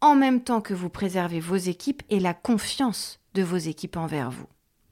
en 0.00 0.16
même 0.16 0.40
temps 0.40 0.60
que 0.60 0.74
vous 0.74 0.90
préservez 0.90 1.38
vos 1.38 1.54
équipes 1.54 2.02
et 2.10 2.18
la 2.18 2.34
confiance 2.34 3.20
de 3.34 3.44
vos 3.44 3.58
équipes 3.58 3.96
envers 3.96 4.32
vous. 4.32 4.48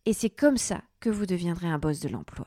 Et 0.07 0.13
c'est 0.13 0.31
comme 0.31 0.59
ça 0.59 0.83
que 1.01 1.11
vous 1.11 1.27
deviendrez 1.27 1.67
un 1.67 1.79
boss 1.79 1.99
de 1.99 2.09
l'emploi. 2.09 2.47